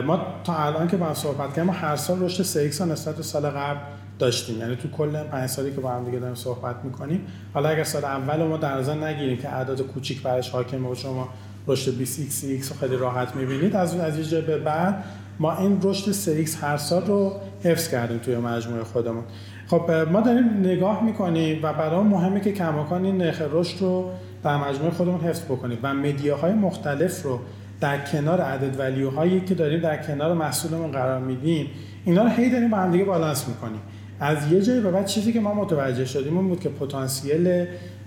ما 0.07 0.21
تا 0.45 0.55
الان 0.55 0.89
که 0.89 0.97
با 0.97 1.15
صحبت 1.15 1.49
کردیم 1.49 1.65
ما 1.65 1.73
هر 1.73 1.97
سال 1.97 2.23
رشد 2.23 2.43
3 2.43 2.85
نسبت 2.85 3.17
به 3.17 3.23
سال 3.23 3.43
قبل 3.51 3.81
داشتیم. 4.23 4.59
یعنی 4.59 4.77
تو 4.77 4.89
کل 4.89 5.23
پنج 5.23 5.51
سالی 5.51 5.73
که 5.73 5.81
با 5.81 5.91
هم 5.91 6.05
دیگه 6.05 6.19
داریم 6.19 6.35
صحبت 6.35 6.77
می‌کنیم. 6.85 7.27
حالا 7.55 7.69
اگر 7.69 7.85
سال 7.85 8.05
اول 8.05 8.43
ما 8.43 8.57
در 8.57 8.75
نظر 8.75 8.95
نگیریم 8.95 9.37
که 9.37 9.55
اعداد 9.55 9.83
کوچیک 9.83 10.23
برش 10.23 10.51
حاکمه 10.51 10.89
و 10.89 10.95
شما 10.95 11.29
رشد 11.67 11.99
20 11.99 12.47
x 12.61 12.69
رو 12.69 12.77
خیلی 12.81 12.97
راحت 12.97 13.37
می‌بینید 13.37 13.77
از 13.77 13.97
از 13.97 14.33
یه 14.33 14.41
به 14.41 14.59
بعد 14.59 15.05
ما 15.39 15.59
این 15.59 15.79
رشد 15.83 16.13
3 16.13 16.47
x 16.47 16.51
هر 16.61 16.77
سال 16.77 17.07
رو 17.07 17.33
حفظ 17.65 17.89
کردیم 17.89 18.19
توی 18.19 18.37
مجموعه 18.37 18.85
خودمون. 18.85 19.25
خب 19.67 19.91
ما 19.91 20.21
داریم 20.21 20.45
نگاه 20.61 21.05
می‌کنیم 21.05 21.61
و 21.63 21.73
برای 21.73 22.05
مهمه 22.05 22.41
که 22.41 22.53
کماکان 22.53 23.05
این 23.05 23.19
نرخ 23.19 23.43
رشد 23.53 23.81
رو 23.81 24.11
در 24.45 24.57
مجموعه 24.57 24.91
خودمون 24.91 25.21
حفظ 25.21 25.45
بکنیم 25.45 25.79
و 25.83 25.95
مدیاهای 25.95 26.53
مختلف 26.53 27.23
رو 27.23 27.41
در 27.81 28.05
کنار 28.05 28.41
عدد 28.41 28.81
ولیوهایی 28.81 29.41
که 29.41 29.55
داریم 29.55 29.81
در 29.81 30.03
کنار 30.03 30.35
محصولمون 30.35 30.91
قرار 30.91 31.21
میدیم 31.21 31.67
اینا 32.05 32.23
رو 32.23 32.29
هی 32.29 32.51
داریم 32.51 32.71
با 32.71 32.77
هم 32.77 32.93
دیگه 32.93 33.05
بالانس 33.05 33.49
می‌کنیم. 33.49 33.81
از 34.23 34.53
یه 34.53 34.63
جایی 34.63 34.81
به 34.81 34.91
بعد 34.91 35.07
چیزی 35.07 35.33
که 35.33 35.41
ما 35.41 35.55
متوجه 35.55 36.05
شدیم 36.05 36.37
اون 36.37 36.49
بود 36.49 36.61
که 36.61 36.69
پتانسیل 36.69 37.67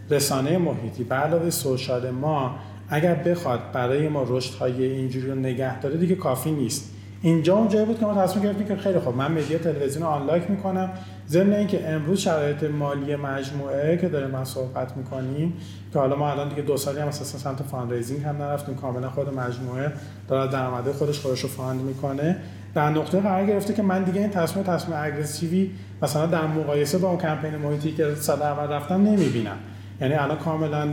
رسانه 0.10 0.58
محیطی 0.58 1.04
به 1.04 1.16
علاوه 1.16 1.50
social 1.50 2.10
ما 2.10 2.56
اگر 2.90 3.16
بخواد 3.16 3.60
برای 3.74 4.10
ما 4.10 4.26
رشد 4.28 4.54
های 4.54 4.86
اینجوری 4.86 5.28
رو 5.28 5.36
نگه 5.36 5.80
داره 5.80 5.98
دیگه 5.98 6.16
کافی 6.16 6.52
نیست. 6.52 6.92
اینجا 7.22 7.56
اون 7.56 7.70
جایی 7.70 7.86
بود 7.86 8.00
که 8.00 8.06
ما 8.06 8.24
تصمیم 8.24 8.44
گرفتیم 8.44 8.68
که 8.68 8.76
خیلی 8.76 9.00
خوب 9.00 9.16
من 9.16 9.32
media 9.32 9.58
تلویزیون 9.58 10.04
رو 10.04 10.10
unlock 10.10 10.52
می‌کنم. 10.52 10.90
ضمن 11.28 11.54
اینکه 11.54 11.90
امروز 11.90 12.20
شرایط 12.20 12.64
مالی 12.64 13.16
مجموعه 13.16 13.98
که 13.98 14.10
داریم 14.10 14.30
من 14.30 14.44
صحبت 14.44 14.98
می‌کنیم 14.98 15.54
که 15.94 16.00
حالا 16.00 16.16
ما 16.16 16.32
الان 16.32 16.50
دیگه 16.50 16.62
دو 16.62 16.78
سالی 16.78 17.00
هم 17.00 17.08
اساسا 17.08 17.38
سمت 17.38 17.64
fundraising 17.64 18.24
هم 18.24 18.38
نرفتیم 18.38 18.76
کاملا 18.76 19.10
خود 19.10 19.30
مجموعه 19.40 19.92
داره 20.28 20.52
درآمده 20.52 20.94
خودش 20.94 21.20
خودش 21.20 21.42
رو 21.42 21.50
fund 21.50 21.82
می‌کنه. 21.82 22.38
در 22.76 22.90
نقطه 22.90 23.20
قرار 23.20 23.46
گرفته 23.46 23.74
که 23.74 23.84
من 23.84 24.04
دیگه 24.04 24.22
این 24.22 24.30
تصمیم 24.30 24.66
تصمیم 24.66 24.98
اگریسیوی 25.02 25.72
مثلا 26.02 26.26
در 26.26 26.48
مقایسه 26.48 26.98
با 26.98 27.10
اون 27.10 27.18
کمپین 27.18 27.56
محیطی 27.56 27.92
که 27.92 28.16
سال 28.16 28.42
اول 28.42 28.74
رفتم 28.74 28.96
نمی‌بینم. 28.96 29.58
یعنی 30.02 30.14
الان 30.14 30.38
کاملا 30.38 30.86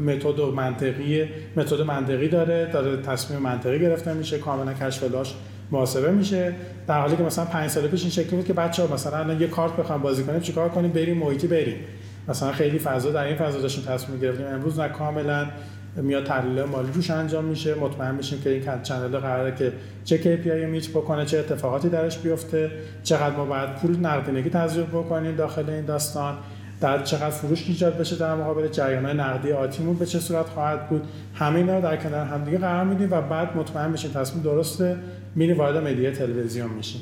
متد 0.00 0.40
منطقی 0.40 1.24
متد 1.56 1.80
منطقی 1.80 2.28
داره 2.28 2.66
داره 2.66 3.02
تصمیم 3.02 3.40
منطقی 3.40 3.78
گرفته 3.78 4.14
میشه 4.14 4.38
کاملا 4.38 4.72
کشف 4.72 5.02
لاش 5.02 5.34
محاسبه 5.70 6.10
میشه. 6.10 6.52
در 6.86 7.00
حالی 7.00 7.16
که 7.16 7.22
مثلا 7.22 7.44
5 7.44 7.70
سال 7.70 7.88
پیش 7.88 8.00
این 8.02 8.10
شکلی 8.10 8.36
بود 8.36 8.44
که 8.44 8.52
بچه‌ها 8.52 8.94
مثلا 8.94 9.18
الان 9.18 9.40
یه 9.40 9.46
کارت 9.46 9.76
بخوام 9.76 10.02
بازی 10.02 10.22
کنیم 10.22 10.40
چیکار 10.40 10.68
کنیم؟ 10.68 10.90
بریم 10.90 11.16
محیطی 11.16 11.46
بریم. 11.46 11.76
مثلا 12.28 12.52
خیلی 12.52 12.78
فضا 12.78 13.10
در 13.10 13.24
این 13.24 13.36
فضا 13.36 13.60
داشتیم 13.60 13.84
تصمیم 13.84 14.20
گرفتیم 14.20 14.46
امروز 14.46 14.80
نه 14.80 14.88
کاملا 14.88 15.46
میاد 15.96 16.24
تحلیل 16.24 16.62
مالی 16.62 16.92
روش 16.92 17.10
انجام 17.10 17.44
میشه. 17.44 17.74
مطمئن 17.74 18.14
میشیم 18.14 18.40
که 18.40 18.50
این 18.50 18.82
چنل 18.82 19.18
قراره 19.18 19.54
که 19.54 19.72
چه 20.04 20.18
KPI 20.18 20.66
meet 20.70 20.90
بکنه 20.90 21.24
چه 21.24 21.38
اتفاقاتی 21.38 21.88
درش 21.88 22.18
بیفته 22.18 22.70
چقدر 23.02 23.36
ما 23.36 23.44
باید 23.44 23.74
پول 23.74 23.96
نقدینگی 23.96 24.50
تزریق 24.50 24.86
بکنیم 24.86 25.36
داخل 25.36 25.70
این 25.70 25.84
داستان 25.84 26.34
در 26.80 27.02
چقدر 27.02 27.30
فروش 27.30 27.68
ایجاد 27.68 27.98
بشه 27.98 28.16
در 28.16 28.34
مقابل 28.34 28.68
جریان 28.68 29.20
نقدی 29.20 29.52
آتیمون 29.52 29.96
به 29.96 30.06
چه 30.06 30.18
صورت 30.18 30.46
خواهد 30.46 30.88
بود. 30.88 31.02
همه 31.34 31.56
اینا 31.56 31.80
در 31.80 31.96
کنار 31.96 32.26
همدیگه 32.26 32.58
قرار 32.58 32.84
میدیم 32.84 33.08
و 33.12 33.20
بعد 33.20 33.56
مطمئن 33.56 33.92
بشیم 33.92 34.10
تصمیم 34.10 34.42
درسته 34.42 34.96
میری 35.34 35.52
وارد 35.52 35.76
media 35.76 36.10
تلویزیون 36.10 36.70
میشیم. 36.70 37.00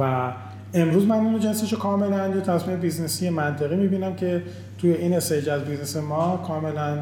و 0.00 0.32
امروز 0.74 1.06
من 1.06 1.16
اون 1.16 1.40
جنسش 1.40 1.72
رو 1.72 1.78
کاملا 1.78 2.28
یه 2.28 2.40
تصمیم 2.40 2.80
business 2.80 3.24
ی 3.24 3.30
منطقی 3.30 3.76
می‌بینم 3.76 4.16
که 4.16 4.42
توی 4.78 4.92
این 4.92 5.14
stage 5.14 5.48
از 5.48 5.64
business 5.64 5.96
ما 5.96 6.44
کاملا 6.46 6.98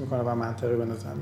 می‌کنه 0.00 0.22
و 0.22 0.34
منطقی 0.34 0.76
به 0.76 0.84
نظر 0.84 1.14